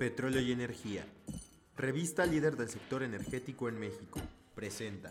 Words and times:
Petróleo 0.00 0.40
y 0.40 0.50
Energía. 0.50 1.04
Revista 1.76 2.24
líder 2.24 2.56
del 2.56 2.70
sector 2.70 3.02
energético 3.02 3.68
en 3.68 3.78
México. 3.78 4.18
Presenta 4.54 5.10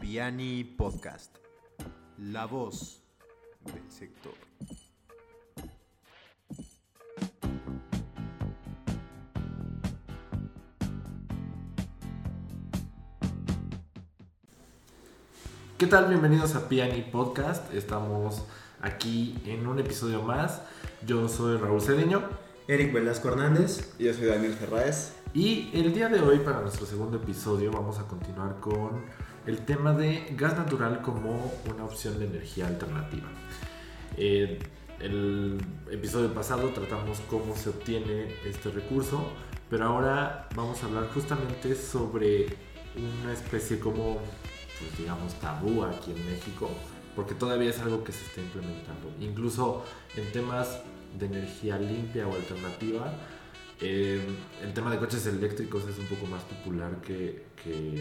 Viani 0.00 0.64
Podcast. 0.64 1.36
La 2.18 2.46
voz 2.46 3.00
del 3.62 3.88
sector. 3.88 4.34
¿Qué 15.78 15.86
tal? 15.86 16.08
Bienvenidos 16.08 16.56
a 16.56 16.68
Piani 16.68 17.02
Podcast. 17.02 17.72
Estamos 17.72 18.42
aquí 18.80 19.40
en 19.46 19.64
un 19.64 19.78
episodio 19.78 20.22
más. 20.22 20.60
Yo 21.06 21.28
soy 21.28 21.56
Raúl 21.56 21.80
Cedeño 21.80 22.45
Eric 22.68 22.92
Velasco 22.92 23.28
Hernández. 23.28 23.94
Y 23.98 24.04
yo 24.04 24.14
soy 24.14 24.26
Daniel 24.26 24.52
Ferraez. 24.54 25.12
y 25.34 25.70
el 25.74 25.94
día 25.94 26.08
de 26.08 26.20
hoy 26.20 26.40
para 26.40 26.60
nuestro 26.60 26.86
segundo 26.86 27.18
episodio 27.18 27.70
vamos 27.70 27.98
a 27.98 28.08
continuar 28.08 28.58
con 28.58 29.04
el 29.46 29.58
tema 29.64 29.92
de 29.92 30.26
gas 30.36 30.56
natural 30.56 31.00
como 31.02 31.52
una 31.70 31.84
opción 31.84 32.18
de 32.18 32.26
energía 32.26 32.66
alternativa. 32.66 33.28
Eh, 34.16 34.58
el 34.98 35.58
episodio 35.90 36.32
pasado 36.32 36.70
tratamos 36.70 37.20
cómo 37.30 37.54
se 37.54 37.68
obtiene 37.68 38.34
este 38.44 38.70
recurso, 38.70 39.30
pero 39.70 39.84
ahora 39.84 40.48
vamos 40.56 40.82
a 40.82 40.86
hablar 40.86 41.08
justamente 41.12 41.74
sobre 41.74 42.46
una 42.96 43.32
especie 43.32 43.78
como, 43.78 44.18
pues 44.80 44.98
digamos, 44.98 45.34
tabú 45.34 45.84
aquí 45.84 46.12
en 46.12 46.26
México, 46.26 46.70
porque 47.16 47.34
todavía 47.34 47.70
es 47.70 47.80
algo 47.80 48.04
que 48.04 48.12
se 48.12 48.24
está 48.26 48.42
implementando. 48.42 49.10
Incluso 49.18 49.84
en 50.16 50.30
temas 50.30 50.78
de 51.18 51.26
energía 51.26 51.78
limpia 51.78 52.28
o 52.28 52.34
alternativa, 52.34 53.12
eh, 53.80 54.20
el 54.62 54.74
tema 54.74 54.90
de 54.90 54.98
coches 54.98 55.26
eléctricos 55.26 55.84
es 55.88 55.98
un 55.98 56.06
poco 56.06 56.26
más 56.26 56.42
popular 56.44 57.00
que, 57.00 57.44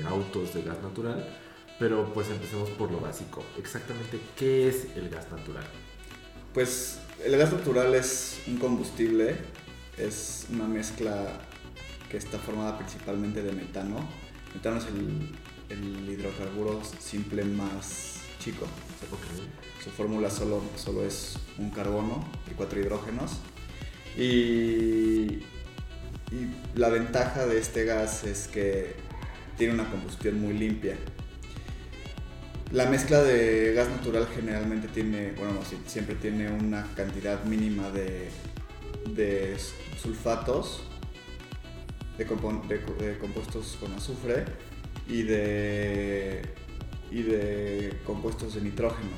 autos 0.07 0.53
de 0.53 0.61
gas 0.61 0.79
natural, 0.83 1.25
pero 1.79 2.13
pues 2.13 2.29
empecemos 2.29 2.69
por 2.71 2.91
lo 2.91 2.99
básico. 2.99 3.43
Exactamente, 3.57 4.19
¿qué 4.37 4.67
es 4.67 4.95
el 4.95 5.09
gas 5.09 5.31
natural? 5.31 5.65
Pues 6.53 6.99
el 7.23 7.35
gas 7.35 7.51
natural 7.51 7.95
es 7.95 8.41
un 8.47 8.57
combustible, 8.57 9.35
es 9.97 10.45
una 10.51 10.65
mezcla 10.65 11.41
que 12.11 12.17
está 12.17 12.37
formada 12.37 12.77
principalmente 12.77 13.41
de 13.41 13.53
metano. 13.53 14.07
Metano 14.53 14.77
es 14.77 14.85
el, 14.85 15.31
el 15.69 16.09
hidrocarburo 16.09 16.81
simple 16.99 17.43
más 17.43 18.21
chico. 18.39 18.67
Su 19.83 19.91
fórmula 19.91 20.29
solo, 20.29 20.61
solo 20.75 21.05
es 21.05 21.37
un 21.57 21.69
carbono 21.69 22.25
y 22.49 22.53
cuatro 22.55 22.79
hidrógenos. 22.79 23.39
Y, 24.17 25.43
la 26.73 26.89
ventaja 26.89 27.45
de 27.45 27.59
este 27.59 27.85
gas 27.85 28.23
es 28.23 28.47
que 28.47 28.95
tiene 29.57 29.73
una 29.73 29.89
combustión 29.89 30.41
muy 30.41 30.53
limpia. 30.53 30.97
La 32.71 32.87
mezcla 32.87 33.21
de 33.21 33.73
gas 33.73 33.87
natural 33.89 34.27
generalmente 34.35 34.87
tiene, 34.87 35.31
bueno, 35.33 35.59
siempre 35.85 36.15
tiene 36.15 36.51
una 36.51 36.87
cantidad 36.95 37.43
mínima 37.45 37.89
de, 37.91 38.31
sulfatos, 40.01 40.83
de 42.17 42.25
compuestos 42.25 43.77
con 43.79 43.93
azufre 43.93 44.45
y 45.07 45.21
de, 45.23 46.41
y 47.11 47.21
de 47.23 47.99
compuestos 48.05 48.55
de 48.55 48.61
nitrógeno. 48.61 49.11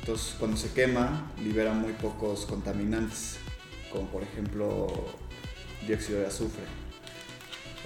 Entonces, 0.00 0.34
cuando 0.38 0.56
se 0.56 0.72
quema, 0.72 1.30
libera 1.42 1.72
muy 1.72 1.92
pocos 1.92 2.44
contaminantes, 2.46 3.36
como 3.92 4.08
por 4.08 4.22
ejemplo 4.22 4.88
dióxido 5.86 6.20
de 6.20 6.26
azufre 6.26 6.64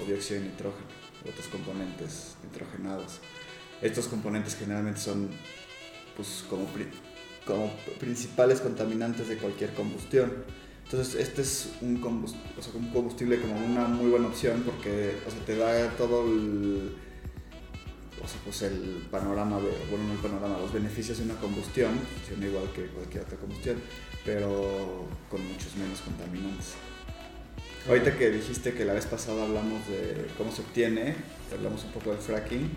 o 0.02 0.06
dióxido 0.06 0.40
de 0.40 0.48
nitrógeno, 0.48 0.86
otros 1.28 1.46
componentes 1.48 2.36
nitrogenados. 2.44 3.20
Estos 3.82 4.06
componentes 4.08 4.56
generalmente 4.56 5.00
son 5.00 5.28
pues, 6.16 6.44
como, 6.48 6.64
pri- 6.66 6.88
como 7.44 7.70
principales 8.00 8.60
contaminantes 8.60 9.28
de 9.28 9.36
cualquier 9.36 9.74
combustión. 9.74 10.32
Entonces, 10.84 11.16
este 11.20 11.42
es 11.42 11.72
un 11.82 11.96
combustible, 11.98 12.48
o 12.58 12.62
sea, 12.62 12.72
un 12.76 12.88
combustible 12.90 13.40
como 13.40 13.56
una 13.56 13.86
muy 13.88 14.08
buena 14.08 14.28
opción 14.28 14.62
porque 14.64 15.16
o 15.26 15.30
sea, 15.30 15.40
te 15.44 15.56
da 15.56 15.90
todo 15.96 16.24
el, 16.24 16.96
o 18.26 18.28
sea, 18.28 18.40
pues 18.42 18.62
el 18.62 19.06
panorama, 19.08 19.60
de, 19.60 19.70
bueno, 19.88 20.08
no 20.08 20.14
el 20.14 20.18
panorama, 20.18 20.58
los 20.58 20.72
beneficios 20.72 21.18
de 21.18 21.24
una 21.24 21.36
combustión, 21.36 21.92
funciona 22.16 22.46
igual 22.46 22.72
que 22.74 22.86
cualquier 22.86 23.22
otra 23.22 23.38
combustión, 23.38 23.76
pero 24.24 25.06
con 25.30 25.46
muchos 25.46 25.76
menos 25.76 26.00
contaminantes. 26.00 26.74
Ahorita 27.88 28.18
que 28.18 28.30
dijiste 28.30 28.74
que 28.74 28.84
la 28.84 28.94
vez 28.94 29.06
pasada 29.06 29.44
hablamos 29.44 29.86
de 29.86 30.26
cómo 30.36 30.50
se 30.50 30.62
obtiene, 30.62 31.14
hablamos 31.54 31.84
un 31.84 31.92
poco 31.92 32.10
del 32.10 32.18
fracking, 32.18 32.68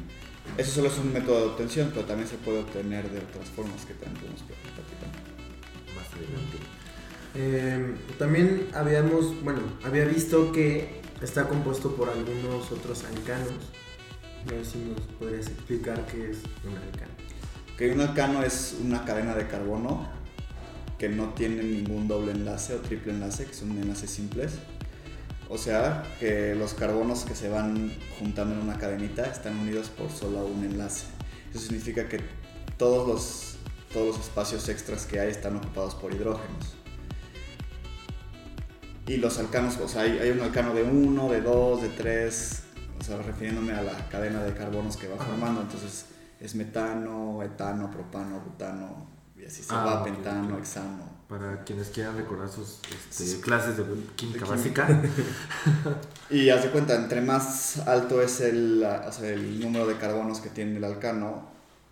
eso 0.55 0.71
solo 0.71 0.87
es 0.87 0.97
un 0.99 1.11
método 1.13 1.39
de 1.39 1.45
obtención, 1.47 1.89
pero 1.93 2.05
también 2.05 2.29
se 2.29 2.37
puede 2.37 2.59
obtener 2.59 3.09
de 3.09 3.17
otras 3.17 3.49
formas 3.49 3.85
que 3.85 3.95
también 3.95 4.21
podemos 4.21 4.41
platicar. 4.43 5.09
Más 5.95 6.13
adelante. 6.13 6.57
Eh, 7.35 7.95
también 8.19 8.67
habíamos, 8.73 9.43
bueno, 9.43 9.61
había 9.83 10.05
visto 10.05 10.51
que 10.51 11.01
está 11.23 11.47
compuesto 11.47 11.95
por 11.95 12.09
algunos 12.09 12.71
otros 12.71 13.03
alcanos. 13.03 13.53
A 14.47 14.51
ver 14.51 14.65
si 14.65 14.77
nos 14.79 15.01
podrías 15.17 15.47
explicar 15.47 16.05
qué 16.07 16.31
es 16.31 16.37
un 16.63 16.75
alcano. 16.75 17.11
Que 17.77 17.91
un 17.91 18.01
alcano 18.01 18.43
es 18.43 18.77
una 18.81 19.05
cadena 19.05 19.35
de 19.35 19.47
carbono 19.47 20.07
que 20.97 21.09
no 21.09 21.29
tiene 21.33 21.63
ningún 21.63 22.07
doble 22.07 22.31
enlace 22.31 22.75
o 22.75 22.79
triple 22.79 23.13
enlace, 23.13 23.45
que 23.45 23.53
son 23.53 23.71
enlaces 23.71 24.09
simples. 24.09 24.53
O 25.49 25.57
sea, 25.57 26.03
que 26.19 26.55
los 26.55 26.73
carbonos 26.73 27.23
que 27.23 27.35
se 27.35 27.49
van 27.49 27.91
juntando 28.19 28.53
en 28.53 28.61
una 28.61 28.77
cadenita 28.77 29.25
están 29.25 29.57
unidos 29.57 29.89
por 29.89 30.11
solo 30.11 30.45
un 30.45 30.63
enlace. 30.63 31.05
Eso 31.49 31.59
significa 31.59 32.07
que 32.07 32.19
todos 32.77 33.07
los, 33.07 33.57
todos 33.91 34.17
los 34.17 34.25
espacios 34.25 34.69
extras 34.69 35.05
que 35.05 35.19
hay 35.19 35.29
están 35.29 35.55
ocupados 35.55 35.95
por 35.95 36.13
hidrógenos. 36.13 36.75
Y 39.07 39.17
los 39.17 39.39
alcanos, 39.39 39.77
o 39.77 39.87
sea, 39.87 40.03
hay, 40.03 40.19
hay 40.19 40.29
un 40.29 40.41
alcano 40.41 40.75
de 40.75 40.83
1, 40.83 41.29
de 41.31 41.41
2, 41.41 41.81
de 41.81 41.89
3, 41.89 42.63
refiriéndome 43.17 43.73
a 43.73 43.81
la 43.81 44.07
cadena 44.09 44.43
de 44.43 44.53
carbonos 44.53 44.97
que 44.97 45.07
va 45.07 45.15
Ajá. 45.15 45.25
formando. 45.25 45.61
Entonces, 45.61 46.05
es 46.39 46.55
metano, 46.55 47.41
etano, 47.43 47.89
propano, 47.91 48.39
butano, 48.39 49.07
y 49.37 49.45
así 49.45 49.61
se 49.63 49.73
Ah, 49.73 49.83
va, 49.85 49.99
ok, 50.01 50.05
pentano, 50.05 50.53
ok. 50.55 50.59
hexano. 50.61 51.19
Para 51.27 51.63
quienes 51.63 51.89
quieran 51.89 52.17
recordar 52.17 52.49
sus 52.49 52.79
este, 52.91 53.23
Sí. 53.25 53.41
clases 53.41 53.77
de 53.77 53.83
química 54.15 54.45
De 54.45 54.51
básica. 54.51 54.87
Y 56.29 56.49
haz 56.49 56.63
de 56.63 56.69
cuenta, 56.69 56.95
entre 56.95 57.21
más 57.21 57.79
alto 57.87 58.21
es 58.21 58.41
el, 58.41 58.83
o 58.83 59.11
sea, 59.11 59.29
el 59.29 59.59
número 59.59 59.85
de 59.87 59.97
carbonos 59.97 60.39
que 60.39 60.49
tiene 60.49 60.77
el 60.77 60.83
alcano, 60.83 61.43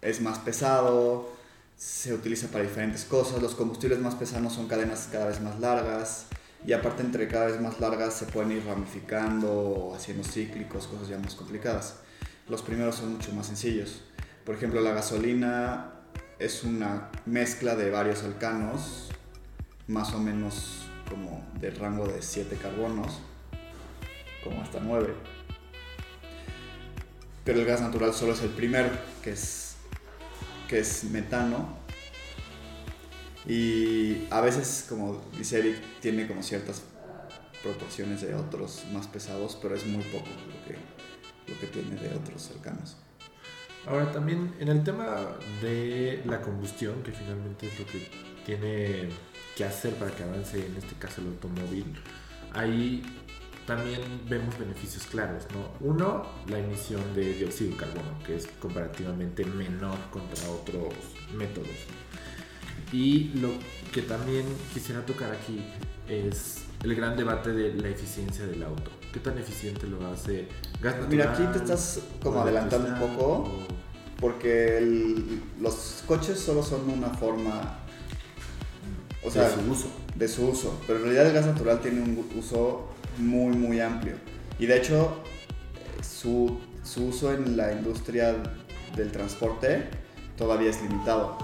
es 0.02 0.22
más 0.22 0.40
pesado, 0.40 1.30
se 1.76 2.14
utiliza 2.14 2.48
para 2.48 2.64
diferentes 2.64 3.04
cosas. 3.06 3.42
Los 3.42 3.56
combustibles 3.56 4.00
más 4.00 4.16
pesados 4.16 4.54
son 4.54 4.68
cadenas 4.68 5.10
cada 5.12 5.28
vez 5.28 5.42
más 5.42 5.60
largas. 5.60 6.26
Y 6.68 6.74
aparte, 6.74 7.02
entre 7.02 7.30
cada 7.30 7.46
vez 7.46 7.62
más 7.62 7.80
largas 7.80 8.14
se 8.14 8.26
pueden 8.26 8.52
ir 8.52 8.66
ramificando 8.66 9.94
haciendo 9.96 10.26
cíclicos, 10.26 10.86
cosas 10.88 11.08
ya 11.08 11.18
más 11.18 11.34
complicadas. 11.34 12.02
Los 12.50 12.62
primeros 12.62 12.96
son 12.96 13.14
mucho 13.14 13.32
más 13.32 13.48
sencillos. 13.48 14.02
Por 14.46 14.56
ejemplo, 14.56 14.82
la 14.82 14.92
gasolina 14.92 15.94
es 16.40 16.66
una 16.66 17.10
mezcla 17.26 17.78
de 17.78 17.90
varios 17.90 18.24
alcanos, 18.24 19.12
más 19.88 20.14
o 20.14 20.20
menos 20.20 20.90
como 21.10 21.42
del 21.58 21.74
rango 21.78 22.06
de 22.06 22.22
7 22.22 22.58
carbonos 22.62 23.22
como 24.44 24.62
hasta 24.62 24.82
9. 24.82 25.14
Pero 27.46 27.62
el 27.62 27.66
gas 27.66 27.80
natural 27.80 28.14
solo 28.14 28.34
es 28.34 28.42
el 28.42 28.50
primero, 28.50 28.90
que 29.24 29.32
es, 29.32 29.78
que 30.68 30.80
es 30.80 31.06
metano. 31.06 31.87
Y 33.48 34.28
a 34.30 34.42
veces, 34.42 34.86
como 34.90 35.22
dice 35.38 35.60
Eric, 35.60 35.78
tiene 36.02 36.28
como 36.28 36.44
ciertas 36.44 36.84
proporciones 37.64 38.22
de 38.22 38.36
otros 38.36 38.86
más 38.92 39.08
pesados, 39.08 39.58
pero 39.62 39.76
es 39.76 39.86
muy 39.86 40.04
poco 40.04 40.28
lo 40.28 40.66
que, 40.66 40.78
lo 41.52 41.60
que 41.60 41.68
tiene 41.68 41.96
de 41.96 42.16
otros 42.16 42.42
cercanos. 42.42 42.98
Ahora 43.86 44.12
también 44.12 44.54
en 44.60 44.68
el 44.68 44.84
tema 44.84 45.38
de 45.62 46.22
la 46.26 46.42
combustión, 46.42 47.02
que 47.04 47.14
finalmente 47.14 47.68
es 47.68 47.80
lo 47.80 47.86
que 47.86 48.10
tiene 48.46 49.10
que 49.56 49.64
hacer 49.64 49.94
para 49.94 50.12
que 50.12 50.24
avance 50.24 50.66
en 50.66 50.76
este 50.76 50.96
caso 50.96 51.22
el 51.22 51.28
automóvil, 51.28 51.86
ahí 52.54 53.02
también 53.66 54.02
vemos 54.28 54.58
beneficios 54.58 55.06
claros, 55.06 55.46
¿no? 55.54 55.88
Uno, 55.88 56.26
la 56.48 56.60
emisión 56.60 57.02
de 57.14 57.34
dióxido 57.34 57.72
de 57.72 57.78
carbono, 57.78 58.20
que 58.26 58.36
es 58.36 58.48
comparativamente 58.60 59.46
menor 59.46 59.98
contra 60.12 60.50
otros 60.50 60.94
métodos. 61.34 61.70
Y 62.92 63.32
lo 63.36 63.50
que 63.92 64.02
también 64.02 64.46
quisiera 64.74 65.06
tocar 65.06 65.32
aquí 65.32 65.62
es 66.08 66.64
el 66.84 66.96
gran 66.96 67.18
debate 67.18 67.52
de 67.52 67.74
la 67.74 67.90
eficiencia 67.90 68.46
del 68.46 68.64
auto. 68.64 68.92
¿Qué 69.12 69.20
tan 69.20 69.38
eficiente 69.38 69.88
lo 69.88 70.06
hace 70.08 70.48
gas 70.82 70.94
natural? 70.96 71.10
Mira, 71.10 71.32
aquí 71.34 71.44
te 71.52 71.58
estás 71.60 72.00
como 72.22 72.42
adelantando 72.42 72.88
un 72.90 73.00
poco. 73.00 73.26
o- 73.26 73.68
Porque 74.20 74.80
el- 74.80 75.42
los 75.62 76.04
coches 76.08 76.40
solo 76.40 76.64
son 76.64 76.90
una 76.90 77.10
forma, 77.10 77.78
o 79.24 79.30
sea, 79.30 79.48
de 79.50 79.54
su 79.64 79.72
uso. 79.72 79.88
de 80.16 80.28
su 80.28 80.48
uso. 80.48 80.80
Pero 80.88 80.98
en 80.98 81.04
realidad 81.06 81.28
el 81.28 81.34
gas 81.34 81.46
natural 81.46 81.80
tiene 81.82 82.02
un 82.02 82.26
uso 82.36 82.88
muy, 83.20 83.56
muy 83.56 83.80
amplio. 83.80 84.16
Y 84.58 84.66
de 84.66 84.78
hecho, 84.78 85.22
su, 86.02 86.60
su 86.84 87.06
uso 87.10 87.32
en 87.32 87.56
la 87.58 87.74
industria 87.74 88.36
del 88.96 89.12
transporte 89.12 89.84
todavía 90.36 90.72
es 90.72 90.82
limitado 90.82 91.38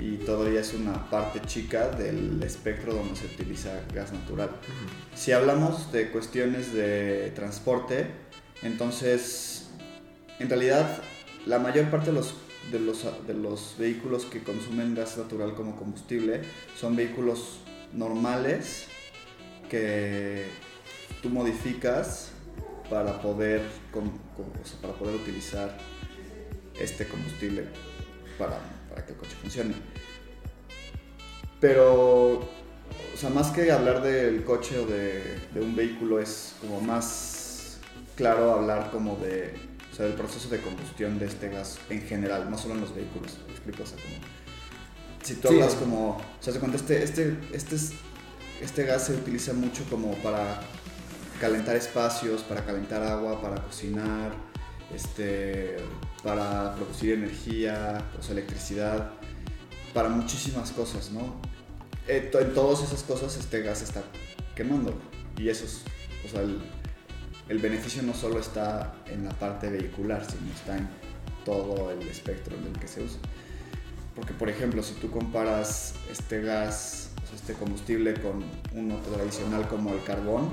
y 0.00 0.16
todavía 0.18 0.60
es 0.60 0.74
una 0.74 1.08
parte 1.10 1.40
chica 1.46 1.88
del 1.88 2.42
espectro 2.42 2.94
donde 2.94 3.16
se 3.16 3.26
utiliza 3.26 3.80
gas 3.94 4.12
natural. 4.12 4.50
Si 5.14 5.32
hablamos 5.32 5.92
de 5.92 6.10
cuestiones 6.10 6.72
de 6.72 7.32
transporte, 7.34 8.06
entonces, 8.62 9.68
en 10.38 10.48
realidad, 10.48 10.98
la 11.46 11.58
mayor 11.58 11.90
parte 11.90 12.06
de 12.06 12.12
los, 12.14 12.34
de 12.72 12.80
los, 12.80 13.04
de 13.26 13.34
los 13.34 13.74
vehículos 13.78 14.24
que 14.24 14.42
consumen 14.42 14.94
gas 14.94 15.16
natural 15.16 15.54
como 15.54 15.76
combustible 15.76 16.40
son 16.78 16.96
vehículos 16.96 17.60
normales 17.92 18.86
que 19.70 20.46
tú 21.22 21.30
modificas 21.30 22.30
para 22.90 23.20
poder, 23.22 23.62
con- 23.92 24.10
con- 24.36 24.46
o 24.62 24.66
sea, 24.66 24.78
para 24.80 24.94
poder 24.94 25.14
utilizar 25.16 25.76
este 26.78 27.06
combustible 27.06 27.66
para, 28.38 28.58
para 28.94 29.04
que 29.06 29.12
el 29.12 29.18
coche 29.18 29.34
funcione. 29.40 29.74
Pero, 31.60 32.34
o 32.40 33.16
sea, 33.16 33.30
más 33.30 33.50
que 33.50 33.70
hablar 33.72 34.02
del 34.02 34.44
coche 34.44 34.78
o 34.78 34.86
de, 34.86 35.22
de 35.52 35.60
un 35.60 35.74
vehículo, 35.74 36.20
es 36.20 36.54
como 36.60 36.80
más 36.80 37.78
claro 38.16 38.52
hablar 38.52 38.90
como 38.90 39.16
de, 39.16 39.54
o 39.92 39.94
sea, 39.94 40.06
del 40.06 40.14
proceso 40.14 40.48
de 40.48 40.60
combustión 40.60 41.18
de 41.18 41.26
este 41.26 41.48
gas 41.48 41.78
en 41.90 42.02
general, 42.02 42.50
no 42.50 42.58
solo 42.58 42.74
en 42.74 42.82
los 42.82 42.94
vehículos. 42.94 43.38
¿me 43.46 43.52
explico? 43.54 43.82
O 43.82 43.86
sea, 43.86 43.96
como, 43.98 44.14
si 45.22 45.34
tú 45.36 45.48
Sí. 45.48 45.54
hablas 45.54 45.74
como, 45.74 46.10
o 46.18 46.22
sea, 46.42 46.52
se 46.52 46.60
cuenta, 46.60 46.76
este, 46.76 47.02
este, 47.02 47.36
este, 47.52 47.76
es- 47.76 47.92
este 48.60 48.84
gas 48.84 49.06
se 49.06 49.14
utiliza 49.14 49.52
mucho 49.54 49.84
como 49.90 50.14
para 50.16 50.60
calentar 51.40 51.76
espacios, 51.76 52.42
para 52.42 52.64
calentar 52.64 53.02
agua, 53.02 53.40
para 53.40 53.60
cocinar, 53.62 54.32
este, 54.92 55.76
para 56.22 56.74
producir 56.74 57.14
energía, 57.14 58.02
o 58.18 58.22
sea, 58.22 58.32
electricidad, 58.32 59.10
para 59.92 60.08
muchísimas 60.08 60.72
cosas, 60.72 61.10
¿no? 61.12 61.40
Eh, 62.08 62.30
En 62.32 62.54
todas 62.54 62.82
esas 62.82 63.02
cosas 63.02 63.36
este 63.36 63.62
gas 63.62 63.82
está 63.82 64.02
quemando 64.54 64.92
y 65.38 65.48
eso 65.48 65.64
es, 65.64 65.82
o 66.26 66.28
sea, 66.28 66.42
el, 66.42 66.60
el 67.48 67.58
beneficio 67.58 68.02
no 68.02 68.14
solo 68.14 68.40
está 68.40 68.94
en 69.06 69.24
la 69.24 69.30
parte 69.30 69.70
vehicular, 69.70 70.24
sino 70.24 70.52
está 70.52 70.76
en 70.76 70.88
todo 71.44 71.90
el 71.90 72.06
espectro 72.08 72.56
en 72.56 72.66
el 72.66 72.78
que 72.78 72.88
se 72.88 73.02
usa. 73.02 73.18
Porque, 74.14 74.32
por 74.32 74.48
ejemplo, 74.48 74.82
si 74.82 74.94
tú 74.94 75.10
comparas 75.10 75.94
este 76.10 76.40
gas, 76.40 77.10
o 77.30 77.34
este 77.34 77.54
combustible 77.54 78.14
con 78.14 78.44
uno 78.72 78.96
tradicional 78.98 79.66
como 79.68 79.92
el 79.92 80.02
carbón, 80.04 80.50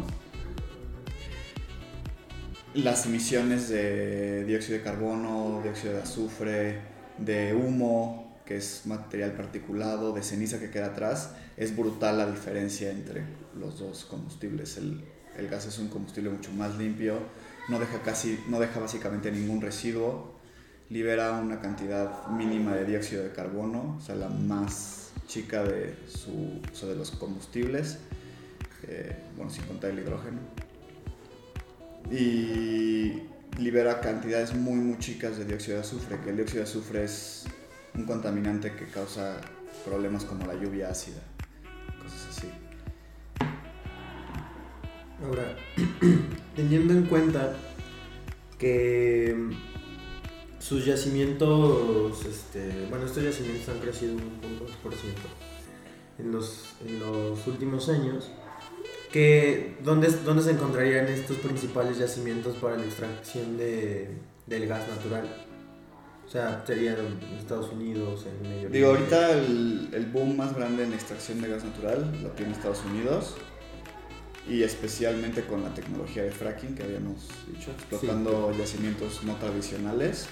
las 2.73 3.05
emisiones 3.05 3.67
de 3.69 4.45
dióxido 4.45 4.77
de 4.77 4.83
carbono, 4.83 5.59
dióxido 5.61 5.93
de 5.93 6.01
azufre, 6.01 6.79
de 7.17 7.53
humo, 7.53 8.41
que 8.45 8.57
es 8.57 8.83
material 8.85 9.33
particulado, 9.33 10.13
de 10.13 10.23
ceniza 10.23 10.59
que 10.59 10.69
queda 10.69 10.87
atrás, 10.87 11.31
es 11.57 11.75
brutal 11.75 12.17
la 12.17 12.29
diferencia 12.29 12.89
entre 12.89 13.23
los 13.59 13.79
dos 13.79 14.05
combustibles. 14.05 14.77
El, 14.77 15.03
el 15.37 15.47
gas 15.49 15.65
es 15.65 15.79
un 15.79 15.89
combustible 15.89 16.29
mucho 16.29 16.51
más 16.53 16.77
limpio, 16.77 17.19
no 17.67 17.79
deja, 17.79 18.01
casi, 18.03 18.39
no 18.47 18.59
deja 18.59 18.79
básicamente 18.79 19.31
ningún 19.31 19.61
residuo, 19.61 20.39
libera 20.89 21.33
una 21.33 21.59
cantidad 21.59 22.27
mínima 22.27 22.73
de 22.73 22.85
dióxido 22.85 23.23
de 23.23 23.31
carbono, 23.31 23.97
o 23.97 24.01
sea, 24.01 24.15
la 24.15 24.29
más 24.29 25.11
chica 25.27 25.63
de, 25.63 25.95
su, 26.07 26.61
de 26.87 26.95
los 26.95 27.11
combustibles, 27.11 27.99
eh, 28.87 29.15
bueno, 29.35 29.51
sin 29.51 29.63
contar 29.65 29.91
el 29.91 29.99
hidrógeno 29.99 30.39
y 32.11 33.23
libera 33.57 34.01
cantidades 34.01 34.53
muy 34.53 34.75
muy 34.75 34.99
chicas 34.99 35.37
de 35.37 35.45
dióxido 35.45 35.77
de 35.77 35.83
azufre, 35.83 36.19
que 36.21 36.29
el 36.31 36.35
dióxido 36.35 36.63
de 36.63 36.69
azufre 36.69 37.03
es 37.05 37.45
un 37.95 38.05
contaminante 38.05 38.73
que 38.73 38.85
causa 38.85 39.39
problemas 39.85 40.25
como 40.25 40.45
la 40.45 40.53
lluvia 40.55 40.89
ácida, 40.89 41.21
cosas 42.01 42.27
así. 42.29 42.47
Ahora, 45.23 45.55
teniendo 46.55 46.93
en 46.93 47.05
cuenta 47.05 47.55
que 48.57 49.35
sus 50.59 50.85
yacimientos, 50.85 52.25
este, 52.25 52.87
bueno, 52.89 53.05
estos 53.05 53.23
yacimientos 53.23 53.69
han 53.69 53.79
crecido 53.79 54.13
un 54.13 54.21
1.2% 54.21 54.23
en 56.19 56.31
los, 56.31 56.75
en 56.85 56.99
los 56.99 57.47
últimos 57.47 57.89
años, 57.89 58.31
que, 59.11 59.75
¿dónde, 59.83 60.09
¿dónde 60.25 60.43
se 60.43 60.51
encontrarían 60.51 61.07
estos 61.07 61.37
principales 61.37 61.97
yacimientos 61.97 62.55
para 62.55 62.77
la 62.77 62.85
extracción 62.85 63.57
de, 63.57 64.09
del 64.47 64.67
gas 64.67 64.87
natural? 64.87 65.27
O 66.25 66.29
sea, 66.31 66.63
serían 66.65 66.95
en 66.97 67.37
Estados 67.37 67.71
Unidos, 67.73 68.25
en 68.25 68.49
Medio 68.49 68.69
Digo, 68.69 68.89
ahorita 68.89 69.31
el, 69.31 69.89
el 69.91 70.05
boom 70.05 70.37
más 70.37 70.55
grande 70.55 70.85
en 70.85 70.93
extracción 70.93 71.41
de 71.41 71.49
gas 71.49 71.65
natural 71.65 72.09
lo 72.23 72.29
tiene 72.29 72.53
Estados 72.53 72.81
Unidos 72.85 73.35
y 74.47 74.63
especialmente 74.63 75.43
con 75.43 75.61
la 75.61 75.73
tecnología 75.73 76.23
de 76.23 76.31
fracking 76.31 76.73
que 76.75 76.83
habíamos 76.83 77.27
dicho, 77.47 77.71
explotando 77.71 78.51
yacimientos 78.57 79.23
no 79.23 79.35
tradicionales 79.35 80.27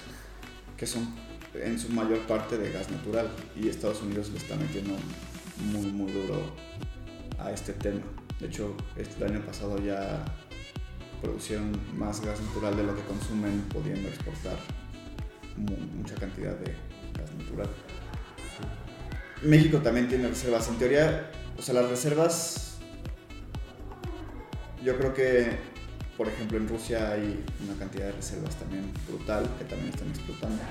que 0.76 0.86
son 0.86 1.14
en 1.54 1.78
su 1.78 1.90
mayor 1.90 2.20
parte 2.20 2.56
de 2.56 2.72
gas 2.72 2.90
natural 2.90 3.28
y 3.54 3.68
Estados 3.68 4.02
Unidos 4.02 4.30
le 4.30 4.38
está 4.38 4.56
metiendo 4.56 4.94
muy 5.72 5.86
muy 5.92 6.10
duro 6.12 6.40
a 7.38 7.50
este 7.52 7.72
tema. 7.72 8.00
De 8.40 8.46
hecho, 8.46 8.74
este 8.96 9.24
año 9.24 9.40
pasado 9.44 9.78
ya 9.78 10.24
producieron 11.20 11.72
más 11.96 12.20
gas 12.24 12.40
natural 12.40 12.74
de 12.76 12.84
lo 12.84 12.96
que 12.96 13.02
consumen, 13.02 13.60
pudiendo 13.72 14.08
exportar 14.08 14.56
mu- 15.56 15.76
mucha 15.98 16.14
cantidad 16.14 16.54
de 16.56 16.74
gas 17.18 17.30
natural. 17.38 17.68
México 19.42 19.78
también 19.78 20.08
tiene 20.08 20.28
reservas. 20.28 20.68
En 20.68 20.76
teoría, 20.78 21.30
o 21.58 21.62
sea, 21.62 21.74
las 21.74 21.90
reservas, 21.90 22.78
yo 24.82 24.96
creo 24.98 25.12
que, 25.12 25.58
por 26.16 26.28
ejemplo, 26.28 26.56
en 26.56 26.66
Rusia 26.68 27.12
hay 27.12 27.44
una 27.62 27.78
cantidad 27.78 28.06
de 28.06 28.12
reservas 28.12 28.56
también 28.56 28.90
brutal 29.06 29.46
que 29.58 29.64
también 29.66 29.90
están 29.90 30.08
explotando. 30.08 30.62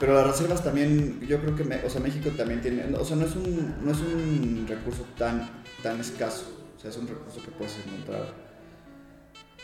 Pero 0.00 0.14
las 0.14 0.26
reservas 0.26 0.64
también, 0.64 1.20
yo 1.20 1.38
creo 1.40 1.54
que, 1.54 1.62
me- 1.62 1.84
o 1.84 1.90
sea, 1.90 2.00
México 2.00 2.30
también 2.30 2.62
tiene, 2.62 2.82
o 2.96 3.04
sea, 3.04 3.16
no 3.16 3.26
es 3.26 3.36
un, 3.36 3.76
no 3.84 3.92
es 3.92 3.98
un 3.98 4.64
recurso 4.66 5.04
tan, 5.18 5.48
tan 5.82 6.00
escaso, 6.00 6.46
o 6.76 6.80
sea, 6.80 6.90
es 6.90 6.96
un 6.96 7.06
recurso 7.06 7.42
que 7.42 7.50
puedes 7.50 7.76
encontrar. 7.86 8.32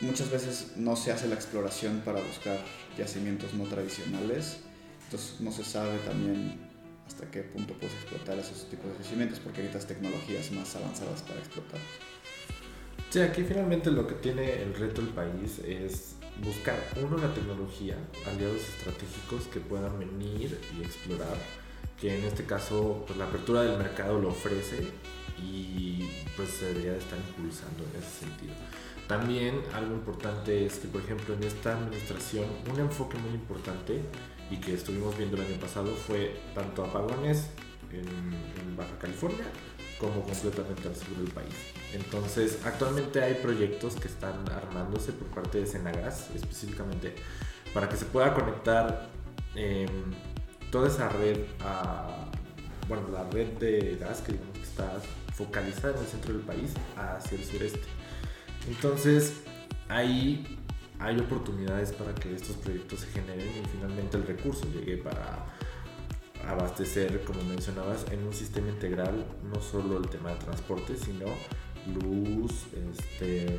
Muchas 0.03 0.31
veces 0.31 0.73
no 0.77 0.95
se 0.95 1.11
hace 1.11 1.27
la 1.27 1.37
exploración 1.37 2.03
para 2.05 2.21
buscar 2.21 2.59
yacimientos 2.99 3.55
no 3.55 3.65
tradicionales, 3.65 4.59
entonces 5.05 5.41
no 5.41 5.51
se 5.51 5.65
sabe 5.65 5.97
también 6.05 6.61
hasta 7.07 7.31
qué 7.31 7.41
punto 7.41 7.73
puedes 7.73 7.95
explotar 7.95 8.39
esos 8.39 8.69
tipos 8.69 8.93
de 8.93 9.03
yacimientos, 9.03 9.41
porque 9.41 9.63
necesitas 9.63 9.87
tecnologías 9.87 10.53
más 10.53 10.77
avanzadas 10.77 11.23
para 11.23 11.39
explotar. 11.39 11.81
Sí, 13.09 13.21
aquí 13.21 13.43
finalmente 13.45 13.91
lo 13.91 14.07
que 14.07 14.17
tiene 14.17 14.61
el 14.63 14.75
reto 14.75 15.01
del 15.01 15.15
país 15.15 15.61
es 15.65 16.16
buscar, 16.45 16.77
uno, 16.97 17.17
la 17.19 17.33
tecnología, 17.33 17.97
aliados 18.27 18.61
estratégicos 18.61 19.47
que 19.53 19.61
puedan 19.61 19.99
venir 19.99 20.59
y 20.77 20.83
explorar, 20.83 21.37
que 22.01 22.19
en 22.19 22.25
este 22.25 22.45
caso 22.45 23.05
pues, 23.07 23.19
la 23.19 23.27
apertura 23.27 23.63
del 23.63 23.79
mercado 23.79 24.21
lo 24.21 24.29
ofrece 24.29 24.87
y 25.39 26.09
pues 26.37 26.51
se 26.51 26.67
debería 26.67 26.93
de 26.93 26.99
estar 26.99 27.19
impulsando 27.19 27.85
en 27.85 28.03
ese 28.03 28.27
sentido. 28.27 28.55
También 29.07 29.63
algo 29.73 29.95
importante 29.95 30.67
es 30.67 30.79
que, 30.79 30.89
por 30.89 31.01
ejemplo, 31.01 31.35
en 31.35 31.45
esta 31.45 31.77
administración, 31.77 32.45
un 32.73 32.81
enfoque 32.81 33.17
muy 33.19 33.31
importante 33.35 34.03
y 34.51 34.57
que 34.57 34.75
estuvimos 34.75 35.17
viendo 35.17 35.37
el 35.37 35.43
año 35.43 35.61
pasado 35.61 35.95
fue 35.95 36.41
tanto 36.55 36.85
apagones 36.85 37.51
en, 37.93 38.07
en 38.07 38.77
Baja 38.77 38.99
California 38.99 39.45
como 39.99 40.23
completamente 40.23 40.89
al 40.89 40.97
sur 40.97 41.17
del 41.17 41.33
país. 41.33 41.55
Entonces, 41.93 42.59
actualmente 42.65 43.23
hay 43.23 43.35
proyectos 43.35 43.95
que 43.97 44.09
están 44.09 44.45
armándose 44.51 45.13
por 45.13 45.29
parte 45.29 45.61
de 45.61 45.67
Senagas, 45.67 46.31
específicamente, 46.35 47.15
para 47.73 47.89
que 47.89 47.97
se 47.97 48.05
pueda 48.05 48.35
conectar 48.35 49.09
eh, 49.55 49.87
toda 50.71 50.89
esa 50.89 51.09
red 51.09 51.39
a, 51.61 52.29
bueno, 52.89 53.09
la 53.11 53.25
red 53.31 53.49
de 53.59 53.97
gas 53.99 54.21
que 54.21 54.33
digamos 54.33 54.59
que 54.59 54.65
está 54.65 55.01
focalizada 55.35 55.95
en 55.95 56.01
el 56.01 56.07
centro 56.07 56.33
del 56.35 56.43
país 56.43 56.75
hacia 56.97 57.39
el 57.39 57.45
sureste. 57.45 57.87
Entonces, 58.69 59.41
ahí 59.89 60.59
hay 60.99 61.19
oportunidades 61.19 61.93
para 61.93 62.15
que 62.15 62.35
estos 62.35 62.57
proyectos 62.57 63.01
se 63.01 63.07
generen 63.09 63.49
y 63.49 63.69
finalmente 63.69 64.17
el 64.17 64.27
recurso 64.27 64.67
llegue 64.73 64.97
para 64.99 65.47
abastecer, 66.49 67.23
como 67.25 67.43
mencionabas, 67.43 68.07
en 68.11 68.25
un 68.25 68.33
sistema 68.33 68.69
integral, 68.69 69.27
no 69.53 69.61
solo 69.61 69.99
el 69.99 70.09
tema 70.09 70.31
de 70.31 70.37
transporte, 70.37 70.97
sino 70.97 71.27
luz 72.03 72.67
este, 72.91 73.59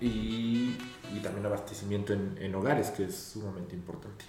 y, 0.00 0.76
y 1.14 1.20
también 1.22 1.46
abastecimiento 1.46 2.12
en, 2.12 2.36
en 2.40 2.54
hogares, 2.54 2.90
que 2.90 3.04
es 3.04 3.16
sumamente 3.16 3.74
importante. 3.74 4.24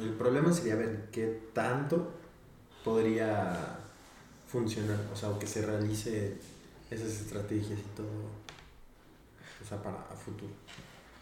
El 0.00 0.10
problema 0.10 0.52
sería 0.52 0.76
ver 0.76 1.08
qué 1.12 1.42
tanto 1.52 2.12
podría 2.84 3.78
funcionar, 4.48 4.98
o 5.12 5.16
sea, 5.16 5.38
que 5.38 5.46
se 5.46 5.64
realice 5.64 6.36
esas 6.90 7.08
estrategias 7.08 7.78
y 7.78 7.96
todo, 7.96 8.06
o 9.62 9.68
sea, 9.68 9.82
para 9.82 9.96
a 9.96 10.16
futuro. 10.16 10.52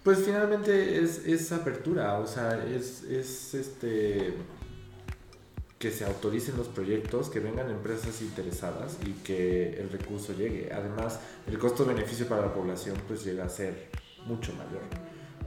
Pues 0.03 0.21
finalmente 0.25 1.03
es, 1.03 1.27
es 1.27 1.53
apertura, 1.53 2.19
o 2.19 2.27
sea, 2.27 2.65
es, 2.65 3.03
es 3.03 3.55
este 3.55 4.35
que 5.81 5.91
se 5.91 6.05
autoricen 6.05 6.59
los 6.59 6.69
proyectos, 6.69 7.31
que 7.31 7.41
vengan 7.41 7.71
empresas 7.71 8.21
interesadas 8.21 8.99
y 9.07 9.13
que 9.25 9.81
el 9.81 9.89
recurso 9.89 10.35
llegue. 10.35 10.71
Además, 10.71 11.21
el 11.47 11.59
costo-beneficio 11.59 12.29
para 12.29 12.43
la 12.43 12.53
población 12.53 12.99
pues 13.09 13.25
llega 13.25 13.47
a 13.47 13.49
ser 13.49 13.89
mucho 14.27 14.53
mayor. 14.53 14.83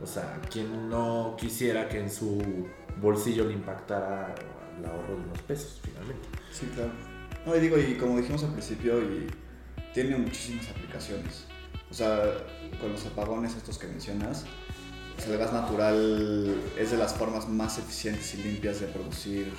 O 0.02 0.08
sea, 0.08 0.42
quien 0.50 0.90
no 0.90 1.36
quisiera 1.40 1.88
que 1.88 2.00
en 2.00 2.10
su 2.10 2.42
bolsillo 3.00 3.46
le 3.46 3.54
impactara 3.54 4.34
el 4.80 4.86
ahorro 4.86 5.18
de 5.18 5.22
unos 5.22 5.42
pesos, 5.44 5.80
finalmente. 5.84 6.28
Sí, 6.52 6.66
claro. 6.74 6.94
No, 7.46 7.56
y 7.56 7.60
digo, 7.60 7.78
y 7.78 7.94
como 7.98 8.18
dijimos 8.18 8.44
al 8.44 8.54
principio, 8.54 9.04
y 9.04 9.28
tiene 9.94 10.18
muchísimas 10.18 10.68
aplicaciones. 10.68 11.46
O 11.92 11.94
sea, 11.94 12.44
con 12.82 12.92
los 12.92 13.06
apagones 13.06 13.56
estos 13.56 13.78
que 13.78 13.86
mencionas, 13.86 14.46
pues 15.16 15.28
el 15.28 15.38
gas 15.38 15.54
natural 15.54 16.56
es 16.75 16.90
de 16.90 16.98
las 16.98 17.13
formas 17.13 17.48
más 17.48 17.78
eficientes 17.78 18.34
y 18.34 18.38
limpias 18.42 18.80
de 18.80 18.88
producir 18.88 19.54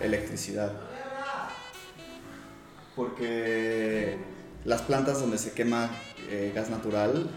electricidad. 0.00 0.72
Porque 2.96 4.16
las 4.64 4.82
plantas 4.82 5.20
donde 5.20 5.38
se 5.38 5.52
quema 5.52 5.90
eh, 6.28 6.52
gas 6.54 6.70
natural 6.70 7.30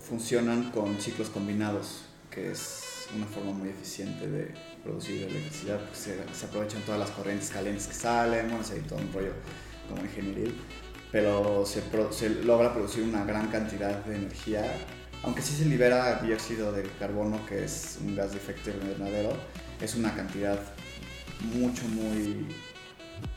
funcionan 0.00 0.70
con 0.70 1.00
ciclos 1.00 1.28
combinados, 1.28 2.02
que 2.30 2.50
es 2.50 3.06
una 3.14 3.26
forma 3.26 3.52
muy 3.52 3.68
eficiente 3.68 4.28
de 4.28 4.54
producir 4.82 5.22
electricidad, 5.24 5.78
porque 5.80 5.96
se, 5.96 6.16
se 6.34 6.46
aprovechan 6.46 6.80
todas 6.82 6.98
las 7.00 7.10
corrientes 7.10 7.50
calientes 7.50 7.86
que 7.86 7.94
salen, 7.94 8.48
bueno, 8.48 8.64
hay 8.72 8.80
todo 8.80 8.98
un 8.98 9.12
rollo 9.12 9.32
como 9.88 10.02
ingenieril, 10.02 10.56
pero 11.12 11.64
se, 11.66 11.82
pro- 11.82 12.12
se 12.12 12.30
logra 12.30 12.72
producir 12.72 13.02
una 13.04 13.24
gran 13.24 13.48
cantidad 13.48 14.04
de 14.04 14.16
energía, 14.16 14.64
aunque 15.22 15.42
sí 15.42 15.54
se 15.54 15.66
libera 15.66 16.20
dióxido 16.22 16.72
de 16.72 16.84
carbono, 16.98 17.44
que 17.46 17.64
es 17.64 17.98
un 18.00 18.16
gas 18.16 18.30
de 18.32 18.38
efecto 18.38 18.70
invernadero, 18.70 19.32
es 19.80 19.94
una 19.96 20.14
cantidad 20.14 20.58
mucho, 21.42 21.86
muy 21.88 22.46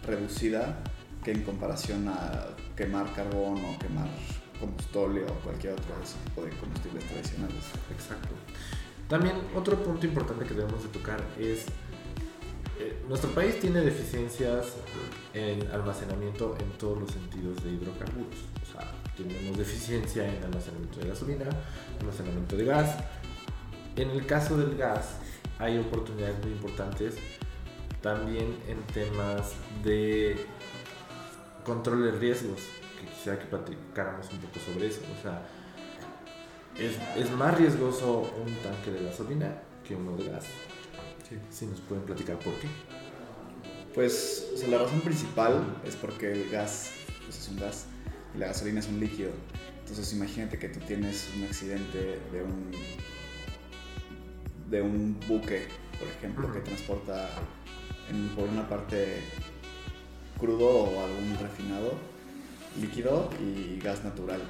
reducida 0.06 0.80
que 1.24 1.32
en 1.32 1.44
comparación 1.44 2.08
a 2.08 2.48
quemar 2.76 3.12
carbón 3.14 3.64
o 3.64 3.80
quemar 3.80 4.08
combustóleo 4.60 5.26
o 5.28 5.36
cualquier 5.44 5.74
otro 5.74 5.96
tipo 6.26 6.44
de 6.44 6.52
combustibles 6.58 7.06
tradicionales. 7.06 7.64
Exacto. 7.92 8.30
También 9.08 9.36
otro 9.56 9.82
punto 9.84 10.06
importante 10.06 10.46
que 10.46 10.54
debemos 10.54 10.84
de 10.84 10.90
tocar 10.90 11.22
es 11.40 11.66
eh, 12.80 12.98
nuestro 13.08 13.30
país 13.32 13.60
tiene 13.60 13.82
deficiencias 13.82 14.74
en 15.34 15.70
almacenamiento 15.72 16.58
en 16.60 16.70
todos 16.78 17.00
los 17.00 17.12
sentidos 17.12 17.64
de 17.64 17.72
hidrocarburos. 17.72 18.36
O 18.62 18.72
sea, 18.72 18.92
tenemos 19.16 19.58
deficiencia 19.58 20.28
en 20.28 20.44
almacenamiento 20.44 21.00
de 21.00 21.10
gasolina, 21.10 21.46
almacenamiento 22.00 22.58
de 22.58 22.66
gas. 22.66 22.98
En 23.96 24.10
el 24.10 24.26
caso 24.26 24.58
del 24.58 24.76
gas 24.76 25.18
hay 25.60 25.78
oportunidades 25.78 26.40
muy 26.44 26.54
importantes 26.54 27.16
también 28.04 28.58
en 28.68 28.84
temas 28.94 29.54
de 29.84 30.36
control 31.64 32.04
de 32.04 32.12
riesgos, 32.12 32.60
que 33.00 33.08
quisiera 33.08 33.40
que 33.40 33.46
platicáramos 33.46 34.30
un 34.32 34.40
poco 34.40 34.60
sobre 34.60 34.88
eso. 34.88 35.00
O 35.18 35.22
sea, 35.24 35.48
es, 36.78 36.98
es 37.18 37.32
más 37.32 37.58
riesgoso 37.58 38.32
un 38.46 38.54
tanque 38.56 38.92
de 38.92 39.06
gasolina 39.06 39.58
que 39.88 39.96
uno 39.96 40.18
de 40.18 40.30
gas. 40.30 40.46
Si 41.50 41.66
nos 41.66 41.80
pueden 41.80 42.04
platicar 42.04 42.38
por 42.40 42.54
qué. 42.56 42.68
Pues 43.96 44.52
o 44.54 44.58
sea, 44.58 44.68
la 44.68 44.80
razón 44.80 45.00
principal 45.02 45.82
es 45.86 45.96
porque 45.96 46.32
el 46.32 46.50
gas 46.50 46.92
pues, 47.26 47.40
es 47.40 47.50
un 47.50 47.60
gas 47.60 47.86
y 48.36 48.38
la 48.38 48.48
gasolina 48.48 48.82
es 48.82 48.88
un 48.88 49.00
líquido. 49.00 49.32
Entonces 49.80 50.14
imagínate 50.14 50.60
que 50.60 50.70
tú 50.70 50.80
tienes 50.82 51.30
un 51.38 51.46
accidente 51.46 52.20
de 52.32 52.44
un, 52.44 52.72
de 54.70 54.82
un 54.82 55.20
buque, 55.28 55.68
por 55.98 56.08
ejemplo, 56.08 56.52
que 56.52 56.60
transporta 56.60 57.30
en- 58.10 58.30
por 58.30 58.48
una 58.50 58.68
parte 58.68 59.22
crudo 60.40 60.68
o 60.70 61.04
algún 61.04 61.38
refinado, 61.40 61.94
líquido 62.80 63.30
y 63.40 63.80
gas 63.80 64.04
natural. 64.04 64.42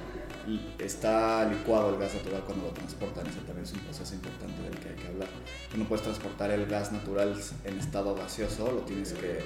Está 0.78 1.44
licuado 1.48 1.94
el 1.94 1.98
gas 2.00 2.14
natural 2.14 2.42
cuando 2.44 2.66
lo 2.66 2.70
transportan, 2.72 3.26
eso 3.26 3.38
también 3.46 3.64
es 3.64 3.72
un 3.72 3.80
proceso 3.80 4.14
importante 4.14 4.60
del 4.62 4.78
que 4.78 4.88
hay 4.90 4.94
que 4.96 5.06
hablar. 5.08 5.28
Tú 5.70 5.78
no 5.78 5.84
puedes 5.84 6.02
transportar 6.02 6.50
el 6.50 6.66
gas 6.66 6.92
natural 6.92 7.34
en 7.64 7.78
estado 7.78 8.14
gaseoso, 8.14 8.70
lo 8.72 8.80
tienes 8.80 9.12
que 9.14 9.40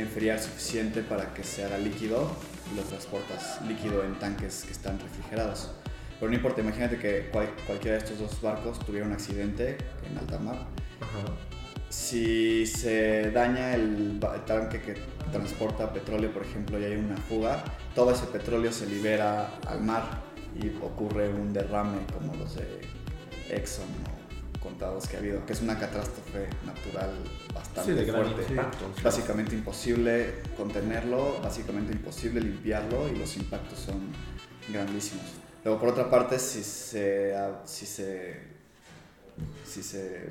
enfriar 0.00 0.40
suficiente 0.40 1.02
para 1.02 1.32
que 1.34 1.44
se 1.44 1.64
haga 1.64 1.78
líquido 1.78 2.28
y 2.72 2.76
lo 2.76 2.82
transportas 2.82 3.60
líquido 3.68 4.02
en 4.04 4.18
tanques 4.18 4.64
que 4.64 4.72
están 4.72 4.98
refrigerados. 4.98 5.70
Pero 6.18 6.30
no 6.30 6.36
importa, 6.36 6.60
imagínate 6.60 6.98
que 6.98 7.28
cual- 7.30 7.54
cualquiera 7.66 7.98
de 7.98 8.04
estos 8.04 8.18
dos 8.18 8.40
barcos 8.40 8.78
tuviera 8.80 9.06
un 9.06 9.12
accidente 9.12 9.76
en 10.10 10.18
alta 10.18 10.38
mar. 10.38 10.56
Ajá. 11.00 11.24
Si 11.88 12.66
se 12.66 13.30
daña 13.30 13.74
el, 13.74 14.20
tanque 14.46 14.80
que 14.82 14.94
transporta 15.32 15.92
petróleo, 15.92 16.32
por 16.32 16.42
ejemplo, 16.42 16.78
y 16.78 16.84
hay 16.84 16.96
una 16.96 17.16
fuga, 17.16 17.62
todo 17.94 18.10
ese 18.12 18.26
petróleo 18.26 18.72
se 18.72 18.86
libera 18.86 19.50
al 19.66 19.80
mar 19.82 20.04
y 20.60 20.68
ocurre 20.82 21.28
un 21.28 21.52
derrame 21.52 21.98
como 22.12 22.34
los 22.34 22.56
de 22.56 22.80
Exxon 23.50 23.84
o 23.84 24.60
contados 24.60 25.06
que 25.06 25.16
ha 25.16 25.20
habido, 25.20 25.46
que 25.46 25.52
es 25.52 25.60
una 25.60 25.78
catástrofe 25.78 26.48
natural 26.64 27.10
bastante 27.54 27.92
Sí, 27.92 27.96
de 27.96 28.04
gran 28.04 28.24
fuerte. 28.32 28.52
impacto. 28.52 28.92
sí. 28.96 29.02
Básicamente 29.02 29.54
imposible 29.54 30.34
contenerlo, 30.56 31.40
básicamente 31.40 31.92
imposible 31.92 32.40
limpiarlo 32.40 33.08
y 33.08 33.16
los 33.16 33.36
impactos 33.36 33.78
son 33.78 34.00
grandísimos. 34.68 35.24
Luego, 35.64 35.78
por 35.80 35.90
otra 35.90 36.10
parte, 36.10 36.38
si 36.40 36.62
se, 36.64 37.32
si 37.64 37.86
se, 37.86 38.40
si 39.64 39.82
se 39.82 40.30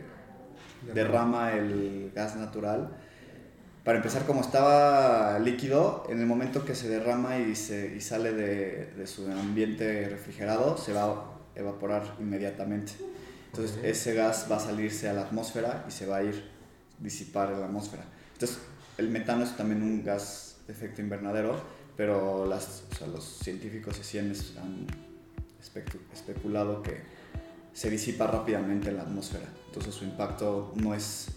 derrama 0.94 1.54
el 1.54 2.12
gas 2.16 2.36
natural, 2.36 2.98
para 3.84 3.98
empezar, 3.98 4.26
como 4.26 4.42
estaba 4.42 5.38
líquido, 5.38 6.08
en 6.10 6.20
el 6.20 6.26
momento 6.26 6.66
que 6.66 6.74
se 6.74 6.90
derrama 6.90 7.38
y, 7.38 7.56
se, 7.56 7.96
y 7.96 8.02
sale 8.02 8.34
de, 8.34 8.88
de 8.98 9.06
su 9.06 9.30
ambiente 9.32 10.10
refrigerado, 10.10 10.76
se 10.76 10.92
va 10.92 11.04
a 11.04 11.26
evaporar 11.56 12.16
inmediatamente. 12.20 12.94
Entonces, 13.52 13.78
ese 13.84 14.16
gas 14.16 14.48
va 14.52 14.58
a 14.58 14.60
salirse 14.60 15.08
a 15.08 15.14
la 15.14 15.22
atmósfera 15.22 15.86
y 15.88 15.92
se 15.92 16.08
va 16.08 16.18
a 16.18 16.24
ir 16.24 16.50
disipar 17.00 17.52
en 17.52 17.60
la 17.60 17.68
atmósfera. 17.68 18.04
Entonces, 18.34 18.58
el 18.98 19.10
metano 19.10 19.44
es 19.44 19.56
también 19.56 19.84
un 19.84 20.04
gas 20.04 20.58
de 20.66 20.74
efecto 20.74 21.02
invernadero, 21.02 21.56
pero 21.96 22.46
las, 22.48 22.84
o 22.92 22.96
sea, 22.96 23.08
los 23.08 23.24
científicos 23.24 24.00
y 24.00 24.04
cienes 24.04 24.56
han 24.58 24.88
especu- 25.62 26.02
especulado 26.12 26.82
que 26.82 27.02
se 27.72 27.90
disipa 27.90 28.28
rápidamente 28.28 28.90
en 28.90 28.98
la 28.98 29.04
atmósfera. 29.04 29.46
Entonces, 29.76 29.96
su 29.96 30.06
impacto 30.06 30.72
no 30.76 30.94
es, 30.96 31.28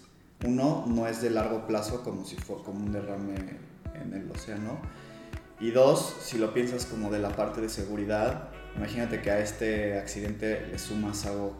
uno, 0.45 0.85
no 0.87 1.07
es 1.07 1.21
de 1.21 1.29
largo 1.29 1.67
plazo 1.67 2.03
como 2.05 2.23
si 2.23 2.37
fuera 2.37 2.63
como 2.63 2.79
un 2.85 2.93
derrame 2.93 3.35
en 4.01 4.13
el 4.13 4.31
océano. 4.31 4.79
Y 5.59 5.71
dos, 5.71 6.15
si 6.21 6.37
lo 6.37 6.53
piensas 6.53 6.85
como 6.85 7.11
de 7.11 7.19
la 7.19 7.35
parte 7.35 7.59
de 7.59 7.67
seguridad, 7.67 8.47
imagínate 8.77 9.21
que 9.21 9.29
a 9.29 9.39
este 9.39 9.99
accidente 9.99 10.65
le 10.71 10.79
sumas 10.79 11.25
algo, 11.25 11.53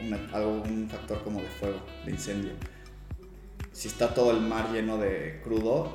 una- 0.00 0.26
algo, 0.32 0.62
un 0.62 0.88
factor 0.90 1.22
como 1.22 1.42
de 1.42 1.48
fuego, 1.48 1.80
de 2.06 2.12
incendio. 2.12 2.52
Si 3.72 3.88
está 3.88 4.14
todo 4.14 4.30
el 4.30 4.40
mar 4.40 4.70
lleno 4.72 4.96
de 4.96 5.42
crudo, 5.44 5.92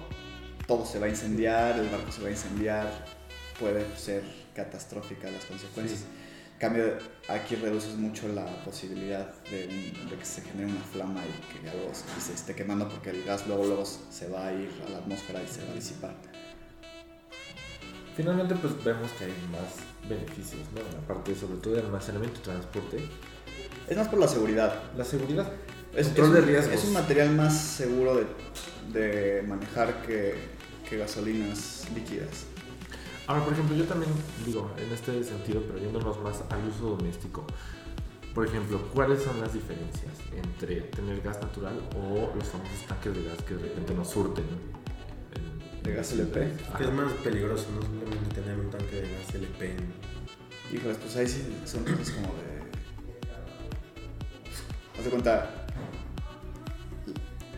todo 0.67 0.85
se 0.85 0.99
va 0.99 1.07
a 1.07 1.09
incendiar, 1.09 1.79
el 1.79 1.89
barco 1.89 2.11
se 2.11 2.21
va 2.21 2.27
a 2.27 2.31
incendiar, 2.31 3.05
puede 3.59 3.83
ser 3.97 4.21
catastrófica 4.53 5.31
las 5.31 5.45
consecuencias. 5.45 6.01
En 6.01 6.28
cambio, 6.59 6.97
aquí 7.27 7.55
reduces 7.55 7.95
mucho 7.95 8.27
la 8.27 8.45
posibilidad 8.63 9.33
de, 9.45 9.67
que 10.17 10.25
se 10.25 10.41
genere 10.41 10.71
una 10.71 10.81
flama 10.81 11.21
y 11.25 11.59
que 11.61 11.69
algo 11.69 11.91
se, 11.93 12.33
esté 12.33 12.53
quemando 12.55 12.87
porque 12.89 13.09
el 13.11 13.23
gas 13.23 13.47
luego, 13.47 13.65
luego 13.65 13.85
se 13.85 14.27
va 14.29 14.47
a 14.47 14.53
ir 14.53 14.69
a 14.85 14.89
la 14.89 14.97
atmósfera 14.99 15.41
y 15.41 15.47
se 15.47 15.63
va 15.65 15.71
a 15.71 15.75
disipar. 15.75 16.15
Finalmente, 18.15 18.55
pues 18.55 18.83
vemos 18.83 19.09
que 19.13 19.25
hay 19.25 19.33
más 19.51 20.09
beneficios, 20.09 20.61
¿no? 20.73 20.81
En 20.81 20.93
la 20.93 21.07
parte 21.07 21.33
sobre 21.35 21.57
todo 21.59 21.73
de 21.75 21.79
almacenamiento 21.81 22.39
y 22.39 22.43
transporte. 22.43 22.97
Es 23.87 23.97
más 23.97 24.07
por 24.09 24.19
la 24.19 24.27
seguridad. 24.27 24.73
La 24.97 25.05
seguridad. 25.05 25.51
Un- 26.27 26.33
es 26.73 26.83
un 26.83 26.93
material 26.93 27.29
más 27.31 27.57
seguro 27.57 28.15
de, 28.15 28.25
de 28.93 29.41
manejar 29.43 30.01
que, 30.05 30.35
que 30.87 30.97
gasolinas 30.97 31.87
líquidas. 31.95 32.45
Ahora, 33.29 33.43
por 33.43 33.53
ejemplo, 33.53 33.75
yo 33.77 33.85
también 33.85 34.11
digo, 34.43 34.71
en 34.75 34.91
este 34.91 35.23
sentido, 35.23 35.61
pero 35.67 35.77
yéndonos 35.77 36.19
más 36.23 36.41
al 36.49 36.67
uso 36.67 36.97
doméstico. 36.97 37.45
Por 38.33 38.47
ejemplo, 38.47 38.81
¿cuáles 38.91 39.21
son 39.21 39.39
las 39.39 39.53
diferencias 39.53 40.13
entre 40.35 40.81
tener 40.81 41.21
gas 41.21 41.39
natural 41.39 41.79
o 41.95 42.33
los 42.35 42.47
famosos 42.47 42.87
tanques 42.87 43.13
de 43.15 43.23
gas 43.25 43.37
que 43.43 43.53
de 43.53 43.61
repente 43.61 43.93
nos 43.93 44.09
surten? 44.09 44.45
en- 44.45 45.83
¿De 45.83 45.93
gas 45.93 46.11
LP? 46.13 46.39
Que 46.75 46.83
es 46.85 46.91
más 46.91 47.13
peligroso, 47.23 47.67
no 47.75 47.83
simplemente 47.83 48.33
tener 48.41 48.59
un 48.59 48.71
tanque 48.71 48.95
de 48.95 49.01
gas 49.03 49.35
LP 49.35 49.65
en- 49.73 49.93
Híjoles, 50.75 50.97
pues 50.97 51.15
ahí 51.15 51.27
sí 51.27 51.55
son 51.65 51.83
cosas 51.83 52.09
como 52.09 52.27
de. 52.33 52.59
Haz 54.97 55.05
de 55.05 55.09
cuenta. 55.11 55.67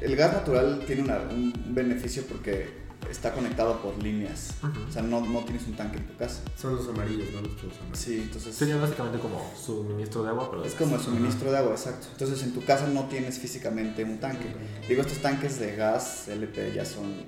El 0.02 0.16
gas 0.18 0.34
natural 0.34 0.84
tiene 0.86 1.04
una- 1.04 1.20
un 1.32 1.54
beneficio 1.74 2.24
porque 2.28 2.81
está 3.12 3.34
conectado 3.34 3.82
por 3.82 4.02
líneas. 4.02 4.56
O 4.88 4.92
sea, 4.92 5.02
no, 5.02 5.22
no 5.22 5.40
tienes 5.42 5.68
un 5.68 5.74
tanque 5.74 5.98
en 5.98 6.08
tu 6.08 6.16
casa. 6.16 6.42
Son 6.56 6.76
los 6.76 6.88
amarillos, 6.88 7.28
no 7.34 7.42
los 7.42 7.52
amarillos. 7.52 7.78
Sí, 7.94 8.22
entonces 8.24 8.56
Sería 8.56 8.78
básicamente 8.78 9.20
como 9.20 9.52
suministro 9.56 10.24
de 10.24 10.30
agua, 10.30 10.50
pero 10.50 10.64
es 10.64 10.74
como 10.74 10.96
el 10.96 11.02
suministro 11.02 11.52
de 11.52 11.58
agua, 11.58 11.72
exacto. 11.72 12.08
Entonces 12.12 12.42
en 12.44 12.54
tu 12.54 12.64
casa 12.64 12.88
no 12.88 13.06
tienes 13.06 13.38
físicamente 13.40 14.04
un 14.04 14.20
tanque. 14.20 14.48
Digo, 14.88 15.02
estos 15.02 15.20
tanques 15.20 15.60
de 15.60 15.76
gas 15.76 16.28
LP 16.28 16.74
ya 16.74 16.86
son 16.86 17.26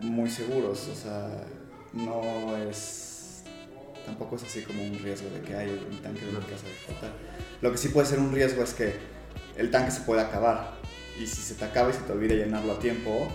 muy 0.00 0.30
seguros, 0.30 0.88
o 0.88 0.94
sea, 0.94 1.44
no 1.92 2.56
es. 2.56 3.42
Tampoco 4.04 4.36
es 4.36 4.44
así 4.44 4.62
como 4.62 4.84
un 4.84 4.98
riesgo 5.00 5.28
de 5.30 5.40
que 5.40 5.56
hay 5.56 5.68
un 5.68 5.98
tanque 5.98 6.24
de 6.24 6.32
mi 6.32 6.38
casa 6.38 6.64
de 6.64 6.72
explotar. 6.72 7.12
Lo 7.60 7.72
que 7.72 7.78
sí 7.78 7.88
puede 7.88 8.06
ser 8.06 8.20
un 8.20 8.32
riesgo 8.32 8.62
es 8.62 8.72
que 8.72 8.94
el 9.56 9.70
tanque 9.70 9.90
se 9.90 10.02
puede 10.02 10.20
acabar. 10.20 10.76
Y 11.18 11.26
si 11.26 11.40
se 11.40 11.54
te 11.54 11.64
acaba 11.64 11.90
y 11.90 11.94
se 11.94 12.00
te 12.00 12.12
olvida 12.12 12.34
llenarlo 12.34 12.74
a 12.74 12.78
tiempo 12.78 13.26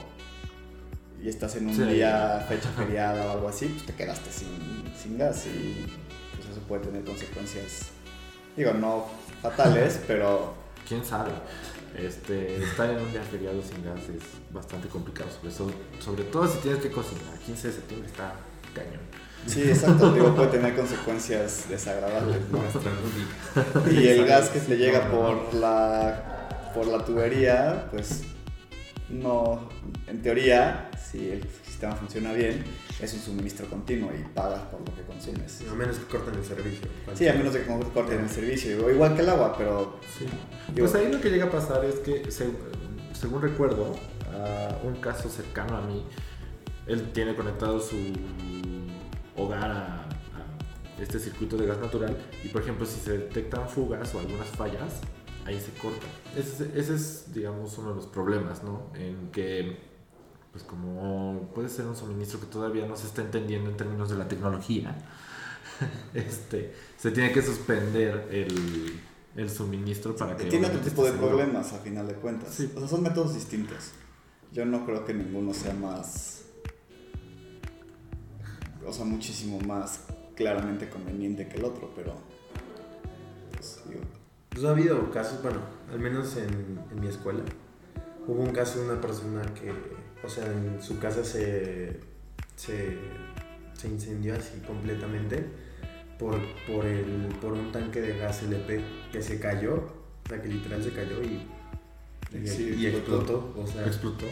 y 1.24 1.30
estás 1.30 1.56
en 1.56 1.68
un 1.68 1.76
Sí. 1.76 1.84
día, 1.84 2.44
fecha 2.48 2.70
feriada 2.72 3.28
o 3.28 3.32
algo 3.32 3.50
así, 3.50 3.68
pues 3.68 3.86
te 3.86 3.94
quedaste 3.94 4.32
sin, 4.32 4.92
sin 5.00 5.18
gas 5.18 5.46
y 5.46 5.86
pues 6.36 6.50
eso 6.50 6.60
puede 6.68 6.84
tener 6.86 7.04
consecuencias, 7.04 7.90
digo, 8.58 8.74
no 8.74 9.06
fatales, 9.42 10.00
pero 10.08 10.54
quién 10.88 11.04
sabe. 11.06 11.32
Este, 11.98 12.56
estar 12.64 12.90
en 12.90 13.00
un 13.02 13.12
día 13.12 13.22
feriado 13.22 13.62
sin 13.62 13.84
gas 13.84 14.00
es 14.08 14.24
bastante 14.54 14.88
complicado, 14.88 15.30
sobre, 16.00 16.24
todo 16.24 16.48
si 16.48 16.58
tienes 16.60 16.82
que 16.82 16.90
cocinar. 16.90 17.38
15 17.46 17.68
de 17.68 17.74
septiembre 17.74 18.08
está 18.10 18.34
cañón. 18.74 19.02
sí, 19.46 19.64
exacto, 19.64 20.14
digo, 20.14 20.34
puede 20.34 20.48
tener 20.58 20.74
consecuencias 20.76 21.66
desagradables. 21.68 22.38
¿no? 22.50 23.92
Y 23.92 24.08
el 24.08 24.26
gas 24.26 24.50
que 24.50 24.60
te 24.62 24.78
llega 24.78 25.12
por 25.12 25.54
la, 25.54 26.72
por 26.74 26.88
la 26.88 27.04
tubería, 27.04 27.88
pues 27.92 28.24
no, 29.10 29.68
en 30.08 30.22
teoría, 30.22 30.90
si 31.12 31.30
el 31.30 31.44
sistema 31.66 31.96
funciona 31.96 32.32
bien, 32.34 32.64
es 33.02 33.14
un 33.14 33.20
suministro 33.20 33.68
continuo 33.70 34.12
y 34.14 34.24
pagas 34.34 34.62
por 34.66 34.80
lo 34.80 34.96
que 34.96 35.02
consumes. 35.04 35.62
A 35.70 35.74
menos 35.76 35.98
que 35.98 36.06
corten 36.06 36.36
el 36.36 36.46
servicio. 36.46 36.88
Sí, 37.16 37.28
a 37.28 37.34
menos 37.34 37.54
de 37.54 37.64
que 37.64 37.68
corten 37.94 38.20
el 38.22 38.30
servicio, 38.30 38.90
igual 38.90 39.16
que 39.16 39.22
el 39.22 39.30
agua, 39.30 39.56
pero 39.58 40.00
Sí. 40.18 40.26
Digo- 40.74 40.88
Pues 40.88 40.96
ahí 40.96 41.12
lo 41.12 41.20
que 41.20 41.30
llega 41.30 41.46
a 41.46 41.52
pasar 41.52 41.84
es 41.84 41.96
que, 41.96 42.32
se- 42.32 42.50
según 43.14 43.42
recuerdo, 43.42 43.96
a 44.34 44.78
un 44.86 44.96
caso 45.02 45.28
cercano 45.30 45.76
a 45.78 45.82
mí, 45.82 46.06
él 46.88 47.12
tiene 47.12 47.36
conectado 47.36 47.80
su 47.82 47.96
hogar 49.36 49.70
a, 49.72 50.02
a 50.04 51.02
este 51.02 51.20
circuito 51.20 51.58
de 51.58 51.66
gas 51.66 51.80
natural 51.80 52.18
y, 52.44 52.48
por 52.50 52.62
ejemplo, 52.62 52.86
si 52.86 53.00
se 53.00 53.18
detectan 53.18 53.68
fugas 53.68 54.14
o 54.16 54.20
algunas 54.20 54.48
fallas, 54.48 55.02
ahí 55.46 55.60
se 55.60 55.72
corta. 55.82 56.06
Ese, 56.38 56.64
es- 56.66 56.76
ese 56.76 56.96
es, 56.96 57.34
digamos, 57.34 57.78
uno 57.78 57.90
de 57.90 57.96
los 57.96 58.08
problemas, 58.08 58.64
¿no? 58.64 58.92
En 58.96 59.30
que, 59.32 59.78
pues 60.52 60.64
como 60.64 61.50
puede 61.56 61.70
ser 61.70 61.86
un 61.86 61.96
suministro 61.96 62.40
que 62.40 62.46
todavía 62.48 62.86
no 62.86 62.96
se 62.96 63.08
está 63.08 63.22
entendiendo 63.22 63.70
en 63.70 63.78
términos 63.78 64.10
de 64.10 64.18
la 64.18 64.28
tecnología, 64.28 64.96
este, 66.14 66.74
se 66.98 67.12
tiene 67.12 67.32
que 67.32 67.42
suspender 67.42 68.28
el, 68.32 69.00
el 69.36 69.50
suministro 69.50 70.16
para 70.16 70.36
que... 70.36 70.46
tiene 70.46 70.68
otro 70.68 70.80
tipo 70.82 71.04
de 71.04 71.12
seguro. 71.12 71.30
problemas 71.30 71.72
a 71.74 71.80
final 71.80 72.08
de 72.08 72.16
cuentas. 72.16 72.54
Sí. 72.54 72.72
O 72.76 72.80
sea, 72.80 72.88
son 72.88 73.04
métodos 73.04 73.34
distintos. 73.34 73.92
Yo 74.52 74.66
no 74.66 74.86
creo 74.86 75.06
que 75.06 75.14
ninguno 75.14 75.54
sea 75.54 75.74
más, 75.74 76.44
o 78.86 78.92
sea, 78.92 79.06
muchísimo 79.06 79.62
más 79.62 80.02
claramente 80.36 80.90
conveniente 80.90 81.48
que 81.48 81.58
el 81.58 81.64
otro, 81.64 81.92
pero, 81.96 82.16
pues, 83.54 83.80
digo, 83.88 84.02
Pues 84.50 84.66
ha 84.66 84.72
habido 84.72 85.10
casos, 85.12 85.42
bueno, 85.42 85.60
al 85.90 86.00
menos 86.00 86.36
en, 86.36 86.80
en 86.92 87.00
mi 87.00 87.08
escuela, 87.08 87.44
hubo 88.28 88.42
un 88.42 88.52
caso 88.52 88.80
de 88.80 88.90
una 88.90 89.00
persona 89.00 89.42
que, 89.54 89.74
o 90.24 90.30
sea, 90.30 90.46
en 90.46 90.82
su 90.82 91.00
casa 91.00 91.24
se, 91.24 92.00
se, 92.56 92.98
se 93.74 93.88
incendió 93.88 94.36
así 94.36 94.60
completamente 94.66 95.46
por, 96.20 96.40
por, 96.68 96.86
el, 96.86 97.30
por 97.42 97.54
un 97.54 97.72
tanque 97.72 98.02
de 98.02 98.18
gas 98.18 98.44
LP 98.44 98.84
que 99.12 99.22
se 99.22 99.40
cayó, 99.40 99.76
o 99.76 100.30
sea, 100.30 100.42
que 100.42 100.48
literal 100.50 100.84
se 100.84 100.92
cayó 100.92 101.22
y, 101.24 101.48
y, 102.38 102.48
Sí, 102.48 102.76
y 102.78 102.86
explotó. 102.88 103.22
explotó. 103.22 103.62
O 103.62 103.68
sea, 103.68 103.86
¿Explotó? 103.88 104.26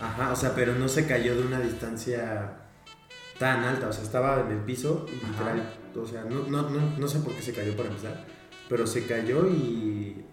Ajá, 0.00 0.32
o 0.32 0.36
sea, 0.36 0.54
pero 0.54 0.74
no 0.74 0.88
se 0.88 1.06
cayó 1.06 1.36
de 1.36 1.42
una 1.46 1.60
distancia 1.60 2.56
tan 3.38 3.64
alta, 3.64 3.88
o 3.88 3.92
sea, 3.92 4.02
estaba 4.04 4.40
en 4.40 4.52
el 4.52 4.58
piso 4.64 5.06
y 5.08 5.16
Ajá. 5.24 5.52
literal, 5.54 5.74
o 5.96 6.06
sea, 6.06 6.24
no, 6.24 6.46
no, 6.48 6.68
no, 6.70 6.96
no 6.98 7.08
sé 7.08 7.18
por 7.20 7.32
qué 7.34 7.42
se 7.42 7.52
cayó 7.52 7.76
para 7.76 7.88
empezar, 7.90 8.24
pero 8.68 8.86
se 8.86 9.06
cayó 9.06 9.46
y... 9.48 10.24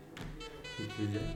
y 0.79 0.83
pues 0.97 1.13
ya. 1.13 1.35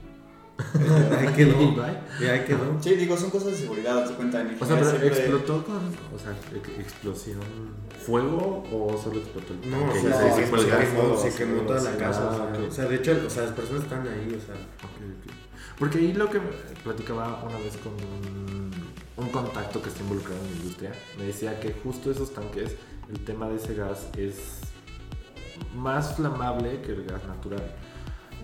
ahí 1.18 1.28
quedó, 1.34 1.58
ahí 2.20 2.44
quedó. 2.46 2.76
Sí, 2.80 2.94
digo, 2.94 3.16
son 3.16 3.30
cosas 3.30 3.48
de 3.52 3.56
seguridad, 3.58 4.06
se 4.08 4.14
cuenta 4.14 4.40
en 4.40 4.56
O 4.60 4.64
sea, 4.66 4.76
pero 4.78 4.88
siempre- 4.90 5.08
explotó 5.08 5.64
con. 5.64 5.76
O 5.76 6.18
sea, 6.18 6.32
ex- 6.54 6.78
explosión. 6.78 7.40
¿Fuego 8.04 8.62
o 8.72 8.96
solo 9.02 9.18
explotó 9.20 9.52
el 9.52 9.70
No, 9.70 9.78
o 9.84 9.88
tanque? 9.88 10.00
sea, 10.00 10.10
no, 10.10 10.16
se, 10.16 10.34
sí, 10.34 10.40
se 10.40 10.46
fuego, 10.86 11.16
se 11.20 11.30
sí, 11.30 11.38
quemó 11.38 11.62
toda 11.62 11.80
la 11.82 11.96
casa, 11.96 12.22
ah, 12.22 12.30
o 12.30 12.34
sea, 12.36 12.44
ok. 12.64 12.68
o 12.68 12.72
sea, 12.72 12.84
de 12.86 12.94
hecho, 12.96 13.22
o 13.26 13.30
sea, 13.30 13.42
las 13.44 13.52
personas 13.52 13.82
están 13.82 14.00
ahí, 14.06 14.28
o 14.28 14.40
sea, 14.46 14.54
Ok, 14.54 15.26
ok. 15.26 15.32
Porque 15.78 15.98
ahí 15.98 16.12
lo 16.14 16.30
que 16.30 16.40
platicaba 16.84 17.42
una 17.46 17.58
vez 17.58 17.76
con 17.76 17.92
un, 17.92 18.70
un 19.16 19.28
contacto 19.30 19.82
que 19.82 19.88
está 19.90 20.00
involucrado 20.02 20.40
en 20.40 20.50
la 20.52 20.56
industria, 20.56 20.92
me 21.18 21.24
decía 21.24 21.60
que 21.60 21.74
justo 21.82 22.10
esos 22.10 22.32
tanques, 22.32 22.76
el 23.10 23.20
tema 23.24 23.46
de 23.48 23.56
ese 23.56 23.74
gas 23.74 24.06
es 24.16 24.36
más 25.74 26.14
flamable 26.16 26.80
que 26.80 26.92
el 26.92 27.04
gas 27.04 27.24
natural. 27.26 27.62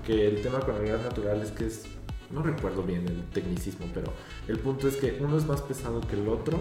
Que 0.06 0.26
el 0.28 0.42
tema 0.42 0.60
con 0.60 0.76
el 0.76 0.88
gas 0.88 1.02
natural 1.02 1.40
es 1.42 1.52
que 1.52 1.66
es, 1.66 1.84
no 2.32 2.42
recuerdo 2.42 2.82
bien 2.82 3.06
el 3.08 3.24
tecnicismo, 3.30 3.86
pero 3.92 4.12
el 4.48 4.58
punto 4.58 4.88
es 4.88 4.96
que 4.96 5.18
uno 5.20 5.36
es 5.36 5.46
más 5.46 5.60
pesado 5.62 6.00
que 6.00 6.16
el 6.16 6.28
otro 6.28 6.60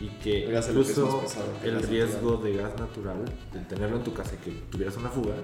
y 0.00 0.08
que 0.22 0.44
El 0.44 0.52
gas 0.52 0.68
LP 0.68 0.80
es 0.80 0.88
incluso 0.90 1.16
más 1.16 1.24
pesado 1.24 1.46
que 1.60 1.68
el 1.68 1.74
el 1.74 1.80
gas 1.80 1.90
riesgo 1.90 2.36
de 2.38 2.56
gas 2.56 2.78
natural, 2.78 3.24
de 3.52 3.60
tenerlo 3.60 3.96
en 3.96 4.04
tu 4.04 4.12
casa 4.12 4.34
y 4.34 4.38
que 4.38 4.50
tuvieras 4.70 4.96
una 4.96 5.08
fuga, 5.08 5.34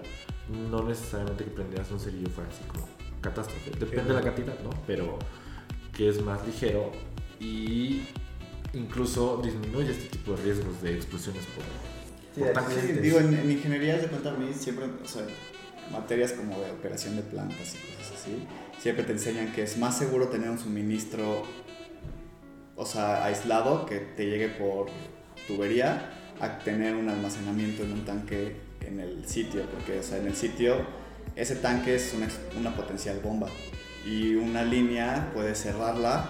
no 0.70 0.82
necesariamente 0.82 1.44
que 1.44 1.50
prendieras 1.50 1.90
un 1.90 2.00
cerillo 2.00 2.28
fuera 2.30 2.50
así 2.50 2.62
como 2.64 2.88
catástrofe. 3.20 3.70
Depende 3.78 4.04
de 4.04 4.14
la 4.14 4.22
cantidad, 4.22 4.58
¿no? 4.60 4.70
Pero 4.86 5.18
que 5.96 6.08
es 6.08 6.22
más 6.22 6.44
ligero 6.46 6.90
y 7.38 8.02
incluso 8.74 9.40
disminuye 9.42 9.90
este 9.90 10.08
tipo 10.08 10.32
de 10.32 10.42
riesgos 10.42 10.82
de 10.82 10.94
explosiones 10.94 11.44
por, 11.46 11.64
Sí, 12.34 12.42
por 12.54 12.70
sí, 12.70 12.92
digo, 12.92 13.18
en, 13.18 13.34
en 13.34 13.50
ingeniería 13.50 13.98
de 13.98 14.06
cuenta 14.06 14.30
a 14.30 14.34
mí 14.34 14.52
siempre, 14.54 14.84
o 14.84 15.08
sea, 15.08 15.26
materias 15.90 16.32
como 16.32 16.60
de 16.60 16.70
operación 16.70 17.16
de 17.16 17.22
plantas 17.22 17.74
y 17.74 17.96
cosas 17.96 18.20
así, 18.20 18.46
siempre 18.80 19.04
te 19.04 19.12
enseñan 19.12 19.52
que 19.52 19.62
es 19.62 19.76
más 19.78 19.98
seguro 19.98 20.28
tener 20.28 20.50
un 20.50 20.58
suministro, 20.58 21.44
o 22.76 22.86
sea, 22.86 23.24
aislado, 23.24 23.86
que 23.86 23.98
te 23.98 24.26
llegue 24.26 24.48
por 24.48 24.86
tubería, 25.46 26.10
a 26.40 26.58
tener 26.58 26.94
un 26.94 27.08
almacenamiento 27.08 27.82
en 27.82 27.92
un 27.92 28.04
tanque 28.04 28.56
en 28.80 29.00
el 29.00 29.26
sitio, 29.28 29.66
porque, 29.66 29.98
o 29.98 30.02
sea, 30.02 30.18
en 30.18 30.26
el 30.26 30.34
sitio 30.34 30.76
ese 31.36 31.56
tanque 31.56 31.94
es 31.94 32.14
una, 32.14 32.28
una 32.58 32.74
potencial 32.74 33.20
bomba 33.20 33.48
y 34.04 34.34
una 34.34 34.64
línea 34.64 35.30
puedes 35.34 35.60
cerrarla 35.62 36.28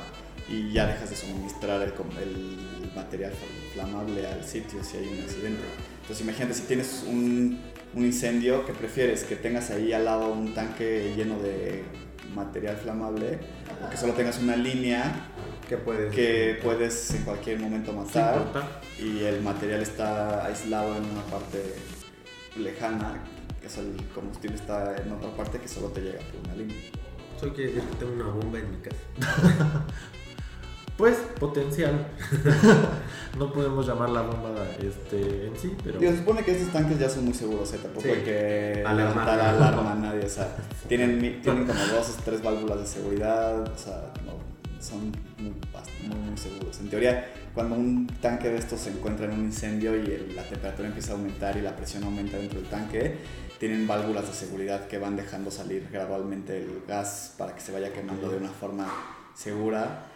y 0.48 0.72
ya 0.72 0.86
dejas 0.86 1.10
de 1.10 1.16
suministrar 1.16 1.80
el, 1.82 1.92
el 1.92 2.92
material 2.94 3.32
flamable 3.72 4.26
al 4.26 4.44
sitio 4.44 4.82
si 4.82 4.96
hay 4.96 5.06
un 5.06 5.20
accidente. 5.22 5.62
Entonces 6.02 6.20
imagínate 6.22 6.54
si 6.54 6.62
tienes 6.62 7.04
un, 7.06 7.60
un 7.94 8.04
incendio 8.04 8.64
que 8.64 8.72
prefieres 8.72 9.24
que 9.24 9.36
tengas 9.36 9.70
ahí 9.70 9.92
al 9.92 10.04
lado 10.04 10.32
un 10.32 10.54
tanque 10.54 11.12
lleno 11.16 11.38
de 11.38 11.82
material 12.34 12.76
flamable 12.76 13.38
o 13.84 13.90
que 13.90 13.96
solo 13.96 14.12
tengas 14.12 14.38
una 14.38 14.56
línea 14.56 15.12
¿qué 15.68 15.76
puedes? 15.76 16.14
que 16.14 16.58
puedes 16.62 17.10
en 17.12 17.22
cualquier 17.24 17.58
momento 17.58 17.92
matar 17.92 18.44
y 18.98 19.24
el 19.24 19.42
material 19.42 19.80
está 19.80 20.46
aislado 20.46 20.96
en 20.96 21.04
una 21.04 21.22
parte 21.24 21.74
lejana, 22.56 23.22
que 23.60 23.66
es 23.66 23.78
el 23.78 23.96
combustible 24.14 24.56
está 24.56 24.96
en 24.96 25.12
otra 25.12 25.30
parte 25.36 25.58
que 25.58 25.68
solo 25.68 25.88
te 25.88 26.00
llega 26.00 26.18
por 26.18 26.40
una 26.44 26.54
línea. 26.56 26.76
Eso 27.36 27.52
quiere 27.54 27.72
decir 27.72 27.88
que 27.88 27.96
tengo 27.96 28.12
una 28.12 28.28
bomba 28.28 28.58
en 28.58 28.70
mi 28.70 28.76
casa. 28.78 29.86
Pues 31.00 31.16
potencial. 31.38 32.08
no 33.38 33.50
podemos 33.52 33.86
llamar 33.86 34.10
la 34.10 34.20
bomba 34.22 34.50
este, 34.82 35.46
en 35.46 35.56
sí, 35.56 35.74
pero 35.82 35.98
Digo, 35.98 36.12
se 36.12 36.18
supone 36.18 36.42
que 36.42 36.52
estos 36.52 36.72
tanques 36.72 36.98
ya 36.98 37.08
son 37.08 37.24
muy 37.24 37.32
seguros, 37.34 37.72
¿eh? 37.72 37.78
tampoco 37.82 38.02
Sí. 38.02 38.10
hay 38.10 38.20
que 38.22 38.82
Alarmar. 38.86 38.96
levantar 39.26 39.40
alarma 39.40 39.92
a 39.92 39.94
nadie, 39.94 40.26
o 40.26 40.28
sea, 40.28 40.54
tienen, 40.88 41.18
tienen 41.40 41.66
como 41.66 41.78
dos 41.86 42.10
o 42.18 42.22
tres 42.22 42.42
válvulas 42.42 42.80
de 42.80 42.86
seguridad, 42.86 43.62
o 43.62 43.78
sea, 43.78 44.12
no, 44.26 44.32
son 44.84 45.10
muy, 45.38 45.54
bast- 45.72 46.06
muy, 46.06 46.16
muy 46.18 46.36
seguros. 46.36 46.78
En 46.80 46.90
teoría, 46.90 47.32
cuando 47.54 47.76
un 47.76 48.06
tanque 48.20 48.50
de 48.50 48.58
estos 48.58 48.80
se 48.80 48.90
encuentra 48.90 49.24
en 49.26 49.32
un 49.32 49.40
incendio 49.46 49.94
y 49.96 50.04
el- 50.06 50.36
la 50.36 50.42
temperatura 50.42 50.88
empieza 50.88 51.12
a 51.12 51.16
aumentar 51.16 51.56
y 51.56 51.62
la 51.62 51.74
presión 51.76 52.04
aumenta 52.04 52.36
dentro 52.36 52.60
del 52.60 52.68
tanque, 52.68 53.16
tienen 53.58 53.86
válvulas 53.86 54.26
de 54.26 54.34
seguridad 54.34 54.86
que 54.86 54.98
van 54.98 55.16
dejando 55.16 55.50
salir 55.50 55.88
gradualmente 55.90 56.58
el 56.58 56.82
gas 56.86 57.34
para 57.38 57.54
que 57.54 57.62
se 57.62 57.72
vaya 57.72 57.90
quemando 57.92 58.28
de 58.28 58.36
una 58.36 58.50
forma 58.50 58.86
segura 59.34 60.06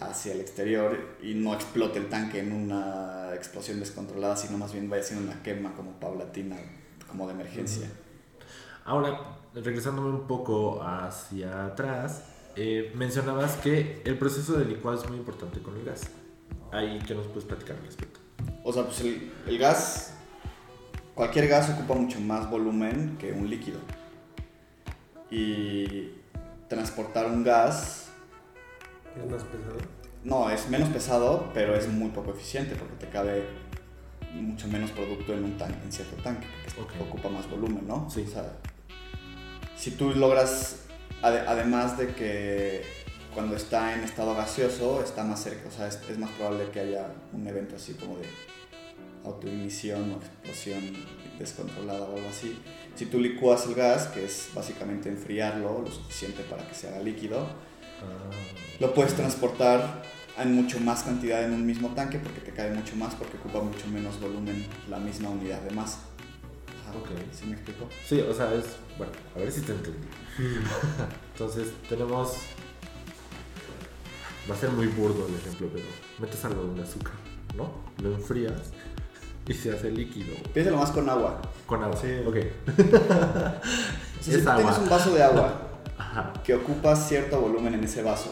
hacia 0.00 0.32
el 0.32 0.40
exterior 0.40 1.16
y 1.22 1.34
no 1.34 1.54
explote 1.54 1.98
el 1.98 2.08
tanque 2.08 2.40
en 2.40 2.52
una 2.52 3.34
explosión 3.34 3.80
descontrolada, 3.80 4.36
sino 4.36 4.58
más 4.58 4.72
bien 4.72 4.88
vaya 4.90 5.02
siendo 5.02 5.30
una 5.30 5.42
quema 5.42 5.74
como 5.74 5.92
paulatina, 5.92 6.56
como 7.08 7.26
de 7.26 7.34
emergencia. 7.34 7.88
Ahora, 8.84 9.38
regresándome 9.54 10.10
un 10.10 10.26
poco 10.26 10.82
hacia 10.82 11.66
atrás, 11.66 12.24
eh, 12.54 12.92
mencionabas 12.94 13.56
que 13.56 14.02
el 14.04 14.18
proceso 14.18 14.54
de 14.54 14.64
licuado 14.64 14.98
es 14.98 15.08
muy 15.08 15.18
importante 15.18 15.60
con 15.60 15.76
el 15.76 15.84
gas. 15.84 16.02
ahí 16.72 16.98
que 17.06 17.14
nos 17.14 17.26
puedes 17.26 17.44
platicar 17.44 17.76
al 17.76 17.84
respecto. 17.84 18.20
O 18.64 18.72
sea, 18.72 18.84
pues 18.84 19.00
el, 19.00 19.32
el 19.46 19.58
gas, 19.58 20.14
cualquier 21.14 21.48
gas 21.48 21.70
ocupa 21.70 21.94
mucho 21.94 22.20
más 22.20 22.50
volumen 22.50 23.16
que 23.18 23.32
un 23.32 23.48
líquido. 23.48 23.78
Y 25.30 26.12
transportar 26.68 27.26
un 27.26 27.44
gas, 27.44 28.05
Es 29.24 29.30
más 29.30 29.42
pesado. 29.44 29.76
no, 30.24 30.50
es 30.50 30.68
menos 30.68 30.88
pesado, 30.90 31.50
pero 31.54 31.74
es 31.74 31.88
muy 31.88 32.10
poco 32.10 32.30
eficiente 32.32 32.74
porque 32.76 32.94
te 33.06 33.08
cabe 33.08 33.44
mucho 34.34 34.68
menos 34.68 34.90
producto 34.90 35.32
en 35.32 35.44
un 35.44 35.56
tanque, 35.56 35.78
en 35.84 35.92
cierto 35.92 36.16
tanque, 36.22 36.46
porque 36.76 36.98
ocupa 37.00 37.28
más 37.28 37.48
volumen, 37.50 37.86
¿no? 37.86 38.08
Sí. 38.10 38.24
O 38.26 38.30
sea, 38.30 38.52
si 39.76 39.92
tú 39.92 40.10
logras, 40.14 40.82
ade- 41.22 41.44
además 41.46 41.96
de 41.98 42.08
que 42.14 42.82
cuando 43.32 43.56
está 43.56 43.94
en 43.94 44.00
estado 44.04 44.34
gaseoso, 44.34 45.02
está 45.02 45.24
más 45.24 45.42
cerca, 45.42 45.68
o 45.68 45.70
sea, 45.70 45.88
es, 45.88 46.00
es 46.10 46.18
más 46.18 46.30
probable 46.32 46.70
que 46.70 46.80
haya 46.80 47.06
un 47.32 47.46
evento 47.46 47.76
así 47.76 47.94
como 47.94 48.16
de 48.18 48.24
autoignición 49.24 50.12
o 50.12 50.16
explosión 50.16 50.80
descontrolada 51.38 52.00
o 52.02 52.16
algo 52.16 52.28
así. 52.28 52.58
Si 52.94 53.06
tú 53.06 53.20
licúas 53.20 53.66
el 53.66 53.74
gas, 53.74 54.06
que 54.08 54.24
es 54.24 54.50
básicamente 54.54 55.08
enfriarlo 55.08 55.82
lo 55.82 55.90
suficiente 55.90 56.42
para 56.44 56.66
que 56.66 56.74
se 56.74 56.88
haga 56.88 57.00
líquido, 57.00 57.46
lo 58.80 58.92
puedes 58.94 59.14
transportar 59.14 60.02
en 60.38 60.54
mucho 60.54 60.78
más 60.80 61.02
cantidad 61.02 61.42
en 61.44 61.52
un 61.52 61.64
mismo 61.66 61.88
tanque 61.94 62.18
porque 62.18 62.40
te 62.40 62.52
cae 62.52 62.70
mucho 62.70 62.94
más 62.96 63.14
porque 63.14 63.38
ocupa 63.38 63.60
mucho 63.62 63.86
menos 63.88 64.20
volumen 64.20 64.66
la 64.90 64.98
misma 64.98 65.30
unidad 65.30 65.60
de 65.62 65.70
masa. 65.74 65.98
Ajá, 66.88 66.98
Ok. 66.98 67.08
¿Sí 67.32 67.46
me 67.46 67.54
explico? 67.54 67.88
Sí, 68.06 68.20
o 68.20 68.34
sea, 68.34 68.52
es. 68.54 68.64
Bueno, 68.98 69.12
a 69.34 69.38
ver 69.38 69.50
si 69.50 69.62
te 69.62 69.72
entendí. 69.72 70.06
Entonces, 71.32 71.68
tenemos. 71.88 72.34
Va 74.50 74.54
a 74.54 74.58
ser 74.58 74.70
muy 74.70 74.86
burdo 74.86 75.26
el 75.26 75.34
ejemplo, 75.34 75.68
pero 75.72 75.84
metes 76.20 76.44
algodón 76.44 76.76
de 76.76 76.82
azúcar, 76.84 77.14
¿no? 77.56 77.70
Lo 78.02 78.14
enfrías 78.14 78.52
y 79.48 79.54
se 79.54 79.72
hace 79.72 79.90
líquido 79.90 80.34
Piénsalo 80.54 80.76
más 80.76 80.90
con 80.90 81.08
agua. 81.08 81.40
con 81.66 81.82
agua. 81.82 81.96
Sí. 81.96 82.08
Ok. 82.26 82.36
O 82.78 83.02
sea, 83.08 83.60
si 84.20 84.30
Es 84.34 84.44
tú 84.44 84.50
agua. 84.50 84.62
tienes 84.62 84.78
un 84.78 84.88
vaso 84.88 85.14
de 85.14 85.22
agua 85.22 85.65
Ajá. 86.18 86.32
que 86.44 86.54
ocupa 86.54 86.96
cierto 86.96 87.40
volumen 87.40 87.74
en 87.74 87.84
ese 87.84 88.02
vaso 88.02 88.30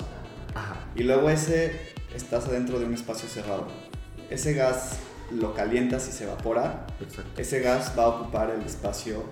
Ajá. 0.54 0.76
y 0.94 1.02
luego 1.02 1.28
ese 1.30 1.92
estás 2.14 2.46
adentro 2.46 2.78
de 2.78 2.86
un 2.86 2.94
espacio 2.94 3.28
cerrado, 3.28 3.66
ese 4.30 4.54
gas 4.54 4.98
lo 5.32 5.52
calientas 5.54 6.08
y 6.08 6.12
se 6.12 6.24
evapora, 6.24 6.86
ese 7.36 7.60
gas 7.60 7.92
va 7.98 8.04
a 8.04 8.08
ocupar 8.08 8.50
el 8.50 8.60
espacio, 8.62 9.24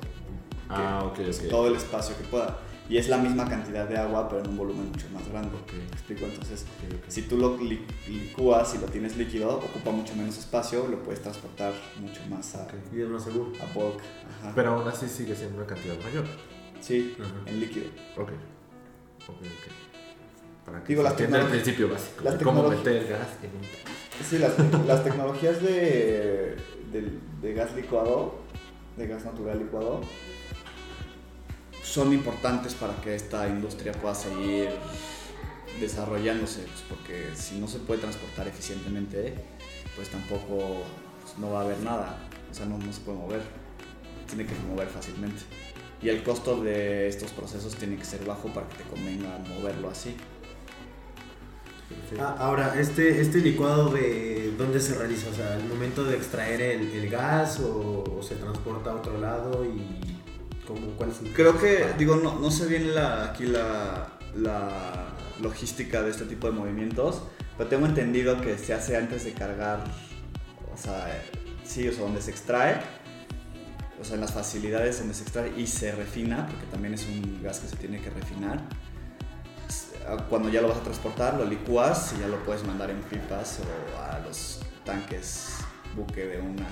Ah, 0.69 1.13
pues, 1.15 1.49
todo 1.49 1.67
el 1.69 1.77
espacio 1.77 2.17
que 2.17 2.25
pueda. 2.25 2.57
Y 2.89 2.97
es 2.97 3.09
la 3.11 3.19
misma 3.19 3.47
cantidad 3.47 3.87
de 3.87 3.99
agua, 3.99 4.27
pero 4.29 4.41
en 4.43 4.49
un 4.49 4.57
volumen 4.57 4.89
mucho 4.91 5.07
más 5.13 5.29
grande. 5.29 5.51
Ok. 5.55 5.73
¿Me 5.75 5.85
explico? 5.85 6.25
Entonces, 6.25 6.65
si 7.09 7.23
tú 7.23 7.37
lo 7.37 7.59
li- 7.59 7.85
licúas 8.09 8.75
y 8.75 8.79
lo 8.79 8.87
tienes 8.87 9.17
líquido, 9.19 9.51
ocupa 9.59 9.91
mucho 9.91 10.17
menos 10.17 10.39
espacio, 10.39 10.87
lo 10.89 11.03
puedes 11.03 11.21
transportar 11.23 11.73
mucho 12.01 12.21
más 12.31 12.55
a. 12.55 12.67
Y 12.91 13.03
es 13.03 13.09
más 13.09 13.23
seguro. 13.25 13.53
a 13.61 13.73
bulk. 13.79 14.01
Ajá. 14.41 14.53
Pero 14.55 14.71
aún 14.75 14.89
así 14.89 15.09
sigue 15.09 15.37
siendo 15.37 15.59
una 15.59 15.67
cantidad 15.67 15.95
mayor. 16.03 16.25
Sí, 16.83 17.17
Ajá. 17.19 17.33
en 17.47 17.61
líquido. 17.61 17.87
Ok. 18.19 18.29
Ok, 19.29 19.37
ok. 19.41 20.67
Para 20.67 20.83
que 20.83 20.89
Digo, 20.89 21.01
se 21.01 21.05
las 21.05 21.13
entienda 21.13 21.39
el 21.39 21.45
tecnologías- 21.45 21.63
principio 21.63 21.89
básico. 21.89 22.25
las 22.25 22.39
de 22.39 22.45
cómo 22.45 22.69
meter 22.69 23.09
gas 23.09 23.29
en 23.43 23.51
un. 23.57 24.27
Sí, 24.29 24.39
las, 24.39 24.87
las 24.87 25.03
tecnologías 25.05 25.63
de, 25.63 26.57
de, 26.93 27.19
de 27.41 27.55
gas 27.55 27.75
licuado, 27.75 28.35
de 28.97 29.07
gas 29.07 29.25
natural 29.25 29.59
licuado, 29.59 30.03
son 31.83 32.13
importantes 32.13 32.75
para 32.75 32.95
que 33.01 33.15
esta 33.15 33.49
industria 33.49 33.93
pueda 33.93 34.15
seguir 34.15 34.69
desarrollándose, 35.81 36.61
pues, 36.63 36.83
porque 36.89 37.31
si 37.35 37.59
no 37.59 37.67
se 37.67 37.79
puede 37.81 38.01
transportar 38.01 38.47
eficientemente, 38.47 39.35
pues 39.97 40.09
tampoco 40.11 40.83
pues, 41.23 41.39
no 41.39 41.51
va 41.53 41.61
a 41.61 41.65
haber 41.65 41.79
nada, 41.81 42.19
o 42.51 42.55
sea, 42.55 42.67
no, 42.67 42.79
no 42.79 42.93
se 42.93 43.01
puede 43.01 43.19
mover, 43.19 43.41
tiene 44.29 44.47
que 44.47 44.53
mover 44.71 44.87
fácilmente. 44.89 45.43
Y 46.03 46.09
el 46.09 46.23
costo 46.23 46.61
de 46.63 47.09
estos 47.09 47.31
procesos 47.31 47.77
tiene 47.77 47.97
que 47.97 48.05
ser 48.05 48.25
bajo 48.25 48.49
para 48.49 48.69
que 48.69 48.79
te 48.79 48.85
convenga 48.85 49.39
moverlo 49.49 49.89
así. 49.89 50.17
Ah, 52.19 52.37
ahora, 52.39 52.79
este, 52.79 53.21
este 53.21 53.39
licuado 53.39 53.91
de 53.91 54.55
dónde 54.59 54.81
se 54.81 54.95
realiza, 54.95 55.31
o 55.31 55.35
sea, 55.35 55.55
al 55.55 55.65
momento 55.65 56.05
de 56.05 56.17
extraer 56.17 56.61
el, 56.61 56.91
el 56.91 57.09
gas 57.09 57.61
o, 57.61 58.05
o 58.19 58.23
se 58.23 58.35
transporta 58.37 58.91
a 58.91 58.95
otro 58.97 59.19
lado 59.19 59.65
y 59.65 60.21
cómo, 60.67 60.89
cuál 60.97 61.11
es 61.11 61.21
el 61.21 61.33
Creo 61.33 61.59
que, 61.59 61.87
digo, 61.99 62.17
no, 62.17 62.39
no 62.39 62.51
sé 62.51 62.67
bien 62.67 62.95
la, 62.95 63.25
aquí 63.25 63.47
la, 63.47 64.19
la 64.37 65.15
logística 65.41 66.03
de 66.03 66.11
este 66.11 66.25
tipo 66.25 66.47
de 66.47 66.53
movimientos, 66.53 67.23
pero 67.57 67.69
tengo 67.69 67.87
entendido 67.87 68.41
que 68.41 68.59
se 68.59 68.75
hace 68.75 68.97
antes 68.97 69.25
de 69.25 69.33
cargar, 69.33 69.83
o 70.73 70.77
sea, 70.77 71.23
sí, 71.65 71.89
o 71.89 71.93
sea, 71.93 72.03
donde 72.03 72.21
se 72.21 72.31
extrae, 72.31 72.81
o 74.03 74.05
sea, 74.05 74.17
en 74.17 74.21
las 74.21 74.33
facilidades 74.33 74.99
donde 74.99 75.15
se 75.15 75.23
extrae 75.23 75.53
y 75.57 75.65
se 75.65 75.93
refina, 75.93 76.49
porque 76.49 76.67
también 76.67 76.95
es 76.95 77.07
un 77.07 77.41
gas 77.41 77.61
que 77.61 77.69
se 77.69 77.77
tiene 77.77 78.01
que 78.01 78.11
refinar. 78.11 78.61
Ah, 80.09 80.27
Cuando 80.29 80.49
ya 80.49 80.61
lo 80.61 80.69
vas 80.69 80.79
a 80.79 80.83
transportar, 80.83 81.35
lo 81.35 81.45
licúas 81.45 82.13
y 82.17 82.21
ya 82.21 82.27
lo 82.27 82.43
puedes 82.45 82.65
mandar 82.65 82.91
en 82.91 83.01
pipas 83.03 83.61
o 83.61 84.03
a 84.03 84.19
los 84.19 84.61
tanques 84.85 85.59
buque 85.95 86.27
de 86.27 86.41
una, 86.41 86.67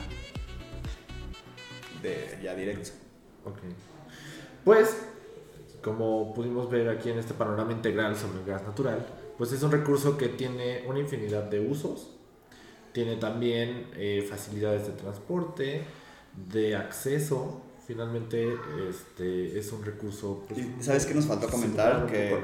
de 2.02 2.36
ya 2.42 2.52
directo. 2.56 2.90
Ok. 3.44 3.58
Pues, 4.64 4.96
como 5.82 6.34
pudimos 6.34 6.68
ver 6.68 6.88
aquí 6.88 7.10
en 7.10 7.20
este 7.20 7.34
panorama 7.34 7.70
integral 7.70 8.16
sobre 8.16 8.40
el 8.40 8.44
gas 8.44 8.64
natural, 8.64 9.06
pues 9.38 9.52
es 9.52 9.62
un 9.62 9.70
recurso 9.70 10.18
que 10.18 10.26
tiene 10.28 10.82
una 10.88 10.98
infinidad 10.98 11.44
de 11.44 11.60
usos. 11.60 12.10
Tiene 12.92 13.14
también 13.16 13.86
eh, 13.94 14.26
facilidades 14.28 14.88
de 14.88 14.94
transporte, 14.94 15.84
de 16.48 16.76
acceso. 16.76 17.62
Finalmente, 17.86 18.54
este 18.88 19.58
es 19.58 19.72
un 19.72 19.84
recurso. 19.84 20.44
pues, 20.48 20.60
¿Y 20.60 20.82
sabes 20.82 21.06
qué 21.06 21.14
nos 21.14 21.26
faltó 21.26 21.48
comentar? 21.48 22.06
Que 22.06 22.38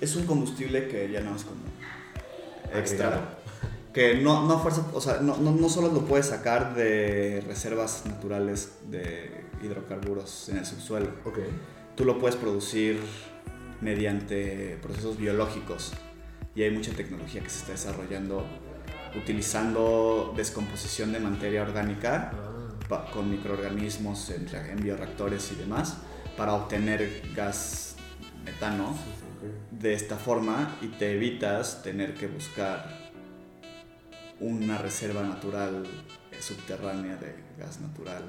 es 0.00 0.16
un 0.16 0.26
combustible 0.26 0.88
que 0.88 1.10
ya 1.10 1.20
no 1.20 1.36
es 1.36 1.44
como 1.44 1.60
extra. 2.74 3.06
Agregado. 3.08 3.44
Que 3.92 4.16
no, 4.16 4.48
no, 4.48 4.58
fuerza, 4.58 4.84
o 4.92 5.00
sea, 5.00 5.20
no, 5.20 5.36
no, 5.36 5.52
no 5.52 5.68
solo 5.68 5.92
lo 5.92 6.04
puedes 6.04 6.26
sacar 6.26 6.74
de 6.74 7.44
reservas 7.46 8.04
naturales 8.06 8.72
de 8.90 9.30
hidrocarburos 9.62 10.48
en 10.48 10.58
el 10.58 10.66
subsuelo. 10.66 11.10
Ok. 11.24 11.38
Tú 11.94 12.04
lo 12.04 12.18
puedes 12.18 12.34
producir 12.34 13.00
mediante 13.80 14.78
procesos 14.82 15.16
biológicos. 15.16 15.92
Y 16.56 16.62
hay 16.62 16.70
mucha 16.70 16.92
tecnología 16.92 17.42
que 17.42 17.50
se 17.50 17.58
está 17.58 17.72
desarrollando 17.72 18.44
utilizando 19.16 20.32
descomposición 20.36 21.12
de 21.12 21.20
materia 21.20 21.62
orgánica 21.62 22.32
con 23.12 23.30
microorganismos 23.30 24.30
en, 24.30 24.48
rea- 24.48 24.70
en 24.72 24.82
bioreactores 24.82 25.50
y 25.52 25.54
demás 25.56 25.96
para 26.36 26.54
obtener 26.54 27.22
gas 27.34 27.96
metano 28.44 28.94
de 29.70 29.94
esta 29.94 30.16
forma 30.16 30.76
y 30.82 30.88
te 30.88 31.12
evitas 31.12 31.82
tener 31.82 32.14
que 32.14 32.26
buscar 32.26 33.12
una 34.40 34.78
reserva 34.78 35.22
natural 35.22 35.84
subterránea 36.40 37.16
de 37.16 37.34
gas 37.58 37.80
natural 37.80 38.24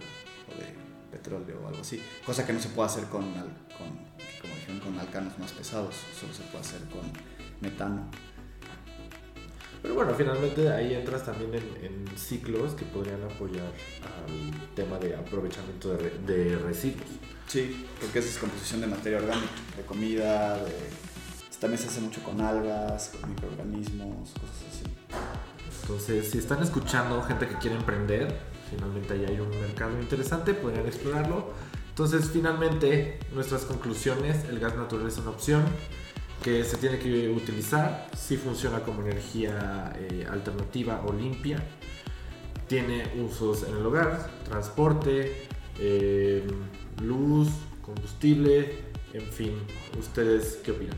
o 0.47 0.59
de 0.59 0.67
petróleo 1.11 1.61
o 1.63 1.67
algo 1.67 1.81
así. 1.81 2.01
Cosa 2.25 2.45
que 2.45 2.53
no 2.53 2.59
se 2.59 2.69
puede 2.69 2.87
hacer 2.87 3.05
con, 3.05 3.23
con 3.33 3.89
como 4.41 4.55
dijeron, 4.55 4.79
con 4.79 4.99
alcanos 4.99 5.37
más 5.39 5.51
pesados, 5.51 5.95
solo 6.19 6.33
se 6.33 6.43
puede 6.43 6.59
hacer 6.63 6.81
con 6.89 7.01
metano. 7.61 8.09
Pero 9.85 9.93
bueno, 9.93 10.15
finalmente 10.15 10.67
ahí 10.71 10.95
entras 10.95 11.23
también 11.23 11.53
en, 11.53 11.85
en 11.85 12.17
ciclos 12.17 12.73
que 12.73 12.85
podrían 12.85 13.21
apoyar 13.21 13.67
al 14.01 14.73
tema 14.73 14.97
de 14.97 15.15
aprovechamiento 15.15 15.91
de, 15.91 15.97
re- 15.97 16.17
de 16.25 16.57
residuos. 16.57 17.05
Sí, 17.45 17.85
porque 18.01 18.17
es 18.17 18.25
descomposición 18.25 18.81
de 18.81 18.87
materia 18.87 19.19
orgánica, 19.19 19.51
de 19.77 19.83
comida, 19.83 20.57
de... 20.57 20.71
También 21.59 21.79
se 21.79 21.87
hace 21.87 22.01
mucho 22.01 22.23
con 22.23 22.41
algas, 22.41 23.11
con 23.21 23.29
microorganismos, 23.29 24.31
cosas 24.31 24.65
así. 24.71 24.85
Entonces, 25.83 26.31
si 26.31 26.39
están 26.39 26.63
escuchando 26.63 27.21
gente 27.21 27.47
que 27.47 27.55
quiere 27.59 27.75
emprender, 27.75 28.35
finalmente 28.71 29.13
ahí 29.13 29.25
hay 29.25 29.39
un 29.39 29.51
mercado 29.51 30.01
interesante, 30.01 30.55
podrían 30.55 30.87
explorarlo. 30.87 31.53
Entonces, 31.89 32.31
finalmente, 32.33 33.19
nuestras 33.35 33.65
conclusiones, 33.65 34.45
el 34.45 34.59
gas 34.59 34.75
natural 34.75 35.07
es 35.07 35.17
una 35.19 35.29
opción 35.29 35.63
que 36.43 36.63
se 36.63 36.77
tiene 36.77 36.99
que 36.99 37.29
utilizar, 37.29 38.07
si 38.15 38.37
funciona 38.37 38.81
como 38.81 39.01
energía 39.01 39.93
eh, 39.97 40.27
alternativa 40.29 41.03
o 41.07 41.13
limpia, 41.13 41.57
tiene 42.67 43.03
usos 43.21 43.63
en 43.63 43.75
el 43.77 43.85
hogar, 43.85 44.29
transporte, 44.47 45.47
eh, 45.79 46.45
luz, 47.01 47.49
combustible, 47.81 48.79
en 49.13 49.25
fin, 49.31 49.53
¿ustedes 49.99 50.59
qué 50.63 50.71
opinan? 50.71 50.97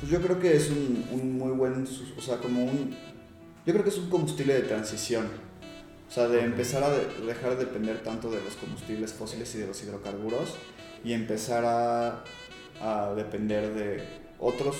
Pues 0.00 0.10
yo 0.12 0.20
creo 0.20 0.38
que 0.38 0.56
es 0.56 0.70
un, 0.70 1.04
un 1.12 1.38
muy 1.38 1.50
buen, 1.52 1.84
o 2.16 2.20
sea, 2.20 2.38
como 2.38 2.64
un, 2.64 2.96
yo 3.66 3.72
creo 3.72 3.82
que 3.82 3.90
es 3.90 3.98
un 3.98 4.08
combustible 4.08 4.54
de 4.54 4.62
transición. 4.62 5.26
O 6.08 6.10
sea, 6.10 6.26
de 6.28 6.40
empezar 6.42 6.82
a 6.82 6.90
de- 6.90 7.26
dejar 7.26 7.50
de 7.58 7.66
depender 7.66 8.02
tanto 8.02 8.30
de 8.30 8.40
los 8.42 8.54
combustibles 8.54 9.12
fósiles 9.12 9.54
y 9.54 9.58
de 9.58 9.66
los 9.66 9.82
hidrocarburos 9.82 10.54
y 11.04 11.12
empezar 11.12 11.64
a, 11.66 12.24
a 12.80 13.12
depender 13.14 13.74
de 13.74 14.02
otros 14.38 14.76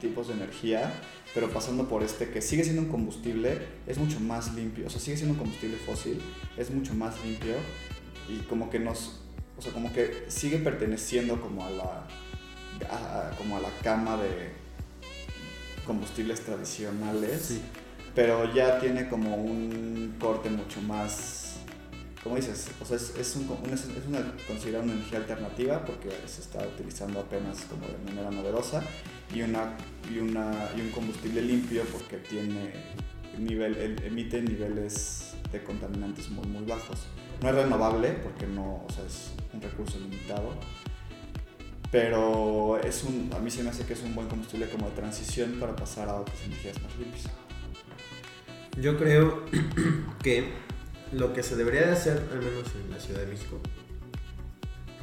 tipos 0.00 0.28
de 0.28 0.34
energía, 0.34 0.92
pero 1.34 1.50
pasando 1.50 1.88
por 1.88 2.02
este 2.02 2.30
que 2.30 2.40
sigue 2.42 2.64
siendo 2.64 2.82
un 2.82 2.88
combustible, 2.88 3.58
es 3.86 3.98
mucho 3.98 4.20
más 4.20 4.54
limpio, 4.54 4.86
o 4.86 4.90
sea, 4.90 5.00
sigue 5.00 5.16
siendo 5.16 5.34
un 5.34 5.38
combustible 5.40 5.76
fósil, 5.78 6.20
es 6.56 6.70
mucho 6.70 6.94
más 6.94 7.22
limpio 7.24 7.54
y 8.28 8.38
como 8.48 8.70
que 8.70 8.78
nos, 8.78 9.20
o 9.58 9.62
sea, 9.62 9.72
como 9.72 9.92
que 9.92 10.24
sigue 10.28 10.58
perteneciendo 10.58 11.40
como 11.40 11.64
a 11.66 11.70
la, 11.70 12.06
a- 12.90 13.30
como 13.38 13.56
a 13.56 13.60
la 13.60 13.70
cama 13.82 14.16
de 14.16 14.50
combustibles 15.86 16.40
tradicionales, 16.44 17.40
Sí. 17.42 17.60
pero 18.14 18.52
ya 18.54 18.80
tiene 18.80 19.08
como 19.08 19.36
un 19.36 20.16
corte 20.18 20.50
mucho 20.50 20.80
más, 20.82 21.45
como 22.26 22.36
dices, 22.36 22.68
o 22.80 22.84
sea, 22.84 22.96
es, 22.96 23.14
es, 23.16 23.36
un, 23.36 23.48
un- 23.48 23.72
es, 23.72 23.86
una, 24.08 24.18
considerada 24.48 24.82
una 24.84 24.94
energía 24.94 25.18
alternativa 25.18 25.84
porque 25.84 26.08
se 26.26 26.40
está 26.40 26.58
utilizando 26.66 27.20
apenas 27.20 27.60
como 27.70 27.86
de 27.86 27.98
manera 28.04 28.32
novedosa 28.32 28.82
y, 29.32 29.42
una, 29.42 29.76
y, 30.12 30.18
una, 30.18 30.52
y 30.76 30.80
un 30.80 30.90
combustible 30.90 31.40
limpio 31.40 31.84
porque 31.92 32.16
tiene 32.16 32.72
nivel, 33.38 33.76
el- 33.76 34.02
emite 34.02 34.42
niveles 34.42 35.34
de 35.52 35.62
contaminantes 35.62 36.28
muy, 36.30 36.46
muy 36.48 36.64
bajos. 36.64 37.06
No 37.40 37.48
es 37.50 37.54
renovable 37.54 38.10
porque 38.24 38.44
no, 38.48 38.84
o 38.84 38.92
sea, 38.92 39.04
es 39.06 39.30
un 39.54 39.62
recurso 39.62 40.00
limitado, 40.00 40.50
pero 41.92 42.78
es 42.82 43.04
un, 43.04 43.30
a 43.34 43.38
mí 43.38 43.50
se 43.52 43.62
me 43.62 43.70
hace 43.70 43.84
que 43.86 43.92
es 43.92 44.02
un 44.02 44.14
buen 44.16 44.26
combustible 44.26 44.68
como 44.68 44.88
de 44.90 44.96
transición 44.96 45.58
para 45.60 45.76
pasar 45.76 46.08
a 46.08 46.16
otras 46.16 46.36
energías 46.44 46.82
más 46.82 46.96
limpias. 46.98 47.24
Yo 48.80 48.98
creo 48.98 49.44
que 50.22 50.65
lo 51.12 51.32
que 51.32 51.42
se 51.42 51.56
debería 51.56 51.82
de 51.86 51.92
hacer, 51.92 52.28
al 52.32 52.38
menos 52.38 52.64
en 52.74 52.90
la 52.90 52.98
Ciudad 53.00 53.20
de 53.20 53.26
México, 53.26 53.58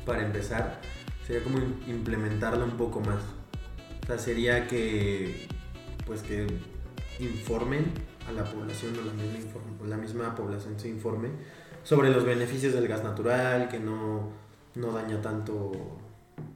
para 0.06 0.26
empezar, 0.26 0.82
sería 1.26 1.44
como 1.44 1.60
im- 1.60 1.88
implementarlo 1.88 2.66
un 2.66 2.78
poco 2.78 3.00
más. 3.00 3.22
O 4.04 4.06
sea, 4.06 4.18
sería 4.18 4.68
que, 4.68 5.48
pues 6.06 6.22
que 6.24 6.46
informen 7.20 7.86
a 8.28 8.32
la 8.34 8.44
población 8.44 8.94
o 8.98 9.06
la 9.06 9.14
misma, 9.14 9.40
inform- 9.40 9.88
la 9.88 9.98
misma 9.98 10.36
población 10.36 10.78
se 10.80 10.90
informe 10.90 11.30
sobre 11.84 12.10
los 12.10 12.26
beneficios 12.26 12.74
del 12.74 12.88
gas 12.88 13.04
natural, 13.04 13.70
que 13.70 13.80
no, 13.80 14.32
no 14.76 14.92
daña 14.92 15.22
tanto, 15.22 15.72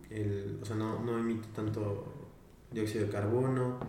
el, 0.10 0.60
o 0.62 0.66
sea, 0.66 0.76
no, 0.76 1.00
no 1.04 1.18
emite 1.20 1.48
tanto 1.56 2.14
dióxido 2.72 3.06
de 3.06 3.12
carbono 3.12 3.80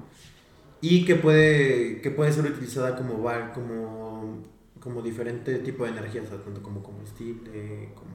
y 0.81 1.05
que 1.05 1.17
puede, 1.17 2.01
que 2.01 2.13
puede 2.13 2.33
ser 2.33 2.45
utilizada 2.47 2.97
como, 2.97 3.25
como, 3.55 4.43
como 4.81 5.03
diferente 5.03 5.59
tipo 5.59 5.85
de 5.85 5.91
energía, 5.91 6.23
o 6.23 6.27
sea, 6.27 6.39
tanto 6.39 6.63
como 6.63 6.83
combustible, 6.83 7.91
como 7.95 8.13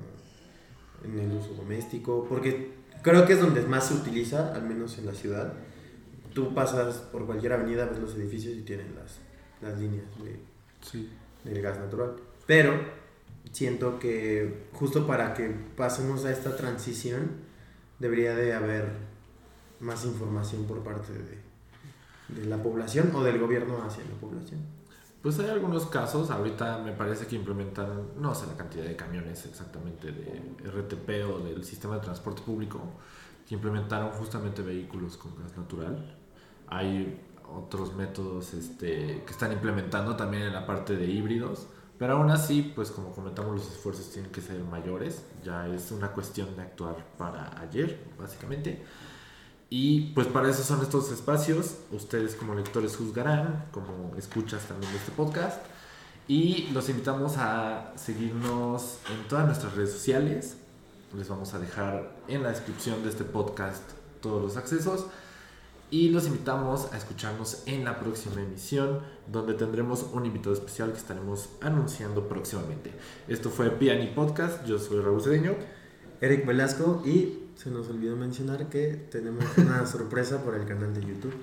en 1.03 1.19
el 1.19 1.37
uso 1.37 1.53
doméstico, 1.53 2.25
porque 2.27 2.71
creo 3.01 3.25
que 3.25 3.33
es 3.33 3.41
donde 3.41 3.61
más 3.63 3.87
se 3.87 3.95
utiliza, 3.95 4.53
al 4.55 4.63
menos 4.63 4.97
en 4.97 5.05
la 5.05 5.13
ciudad. 5.13 5.53
Tú 6.33 6.53
pasas 6.53 6.97
por 6.97 7.25
cualquier 7.25 7.53
avenida, 7.53 7.85
ves 7.85 7.99
los 7.99 8.15
edificios 8.15 8.55
y 8.55 8.61
tienen 8.61 8.95
las, 8.95 9.19
las 9.61 9.79
líneas 9.79 10.05
de, 10.23 10.39
Sí. 10.81 11.09
del 11.43 11.61
gas 11.61 11.77
natural. 11.79 12.15
Pero 12.47 12.73
siento 13.51 13.99
que 13.99 14.65
justo 14.73 15.05
para 15.05 15.33
que 15.33 15.49
pasemos 15.75 16.25
a 16.25 16.31
esta 16.31 16.55
transición, 16.55 17.31
debería 17.99 18.35
de 18.35 18.53
haber 18.53 18.87
más 19.79 20.05
información 20.05 20.65
por 20.65 20.83
parte 20.83 21.11
de, 21.13 22.41
de 22.41 22.47
la 22.47 22.61
población 22.63 23.11
o 23.13 23.23
del 23.23 23.37
gobierno 23.39 23.83
hacia 23.83 24.03
la 24.05 24.15
población. 24.19 24.61
Pues 25.23 25.39
hay 25.39 25.49
algunos 25.49 25.85
casos, 25.85 26.29
ahorita 26.29 26.79
me 26.79 26.91
parece 26.91 27.27
que 27.27 27.37
implementaron, 27.37 28.09
no 28.19 28.35
sé 28.35 28.45
la 28.45 28.57
cantidad 28.57 28.83
de 28.83 28.97
camiones 28.97 29.45
exactamente 29.45 30.11
de 30.11 30.53
RTP 30.69 31.33
o 31.33 31.39
del 31.39 31.63
sistema 31.63 31.95
de 31.95 32.01
transporte 32.01 32.41
público, 32.41 32.81
que 33.47 33.55
implementaron 33.55 34.09
justamente 34.11 34.61
vehículos 34.61 35.15
con 35.15 35.33
gas 35.41 35.55
natural. 35.55 36.17
Hay 36.67 37.21
otros 37.49 37.95
métodos 37.95 38.53
este, 38.53 39.23
que 39.25 39.31
están 39.31 39.53
implementando 39.53 40.17
también 40.17 40.43
en 40.43 40.51
la 40.51 40.65
parte 40.65 40.97
de 40.97 41.05
híbridos, 41.05 41.67
pero 41.97 42.17
aún 42.17 42.29
así, 42.29 42.73
pues 42.75 42.91
como 42.91 43.13
comentamos, 43.13 43.55
los 43.55 43.71
esfuerzos 43.71 44.09
tienen 44.09 44.29
que 44.29 44.41
ser 44.41 44.61
mayores, 44.65 45.25
ya 45.41 45.69
es 45.69 45.89
una 45.93 46.11
cuestión 46.11 46.53
de 46.57 46.63
actuar 46.63 46.97
para 47.17 47.61
ayer, 47.61 47.97
básicamente. 48.19 48.83
Y 49.69 50.11
pues 50.13 50.27
para 50.27 50.49
eso 50.49 50.63
son 50.63 50.81
estos 50.81 51.11
espacios. 51.11 51.77
Ustedes 51.91 52.35
como 52.35 52.53
lectores 52.53 52.95
juzgarán, 52.95 53.65
como 53.71 54.15
escuchas 54.17 54.63
también 54.67 54.93
este 54.95 55.11
podcast. 55.11 55.59
Y 56.27 56.69
los 56.73 56.89
invitamos 56.89 57.37
a 57.37 57.91
seguirnos 57.95 58.99
en 59.11 59.27
todas 59.27 59.45
nuestras 59.45 59.75
redes 59.75 59.91
sociales. 59.91 60.57
Les 61.15 61.27
vamos 61.27 61.53
a 61.53 61.59
dejar 61.59 62.15
en 62.27 62.43
la 62.43 62.49
descripción 62.49 63.03
de 63.03 63.09
este 63.09 63.23
podcast 63.23 63.83
todos 64.21 64.41
los 64.41 64.57
accesos. 64.57 65.07
Y 65.91 66.09
los 66.09 66.25
invitamos 66.25 66.91
a 66.91 66.97
escucharnos 66.97 67.63
en 67.67 67.85
la 67.85 67.99
próxima 67.99 68.41
emisión, 68.41 69.01
donde 69.31 69.53
tendremos 69.53 70.07
un 70.11 70.25
invitado 70.25 70.55
especial 70.55 70.91
que 70.91 70.97
estaremos 70.97 71.49
anunciando 71.61 72.27
próximamente. 72.27 72.91
Esto 73.27 73.51
fue 73.51 73.69
Piani 73.69 74.07
Podcast. 74.07 74.65
Yo 74.65 74.79
soy 74.79 75.01
Raúl 75.01 75.21
Cedeño. 75.21 75.55
Eric 76.23 76.45
Velasco 76.45 77.03
y 77.05 77.49
se 77.55 77.69
nos 77.69 77.89
olvidó 77.89 78.15
mencionar 78.15 78.69
que 78.69 79.07
tenemos 79.11 79.43
una 79.57 79.85
sorpresa 79.85 80.41
por 80.41 80.55
el 80.55 80.65
canal 80.65 80.93
de 80.93 81.01
YouTube. 81.01 81.33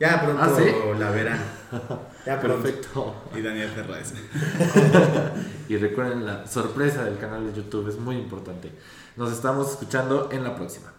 Ya 0.00 0.20
pronto 0.24 0.42
¿Ah, 0.42 0.52
sí? 0.58 0.64
la 0.98 1.10
verán. 1.12 1.38
Ya 2.26 2.40
pronto. 2.40 2.62
Perfecto. 2.64 3.14
Y 3.36 3.42
Daniel 3.42 3.68
Ferraz. 3.68 4.14
Y 5.68 5.76
recuerden, 5.76 6.26
la 6.26 6.48
sorpresa 6.48 7.04
del 7.04 7.16
canal 7.18 7.46
de 7.46 7.62
YouTube 7.62 7.88
es 7.88 7.96
muy 7.96 8.16
importante. 8.16 8.72
Nos 9.16 9.30
estamos 9.30 9.70
escuchando 9.70 10.28
en 10.32 10.42
la 10.42 10.56
próxima. 10.56 10.92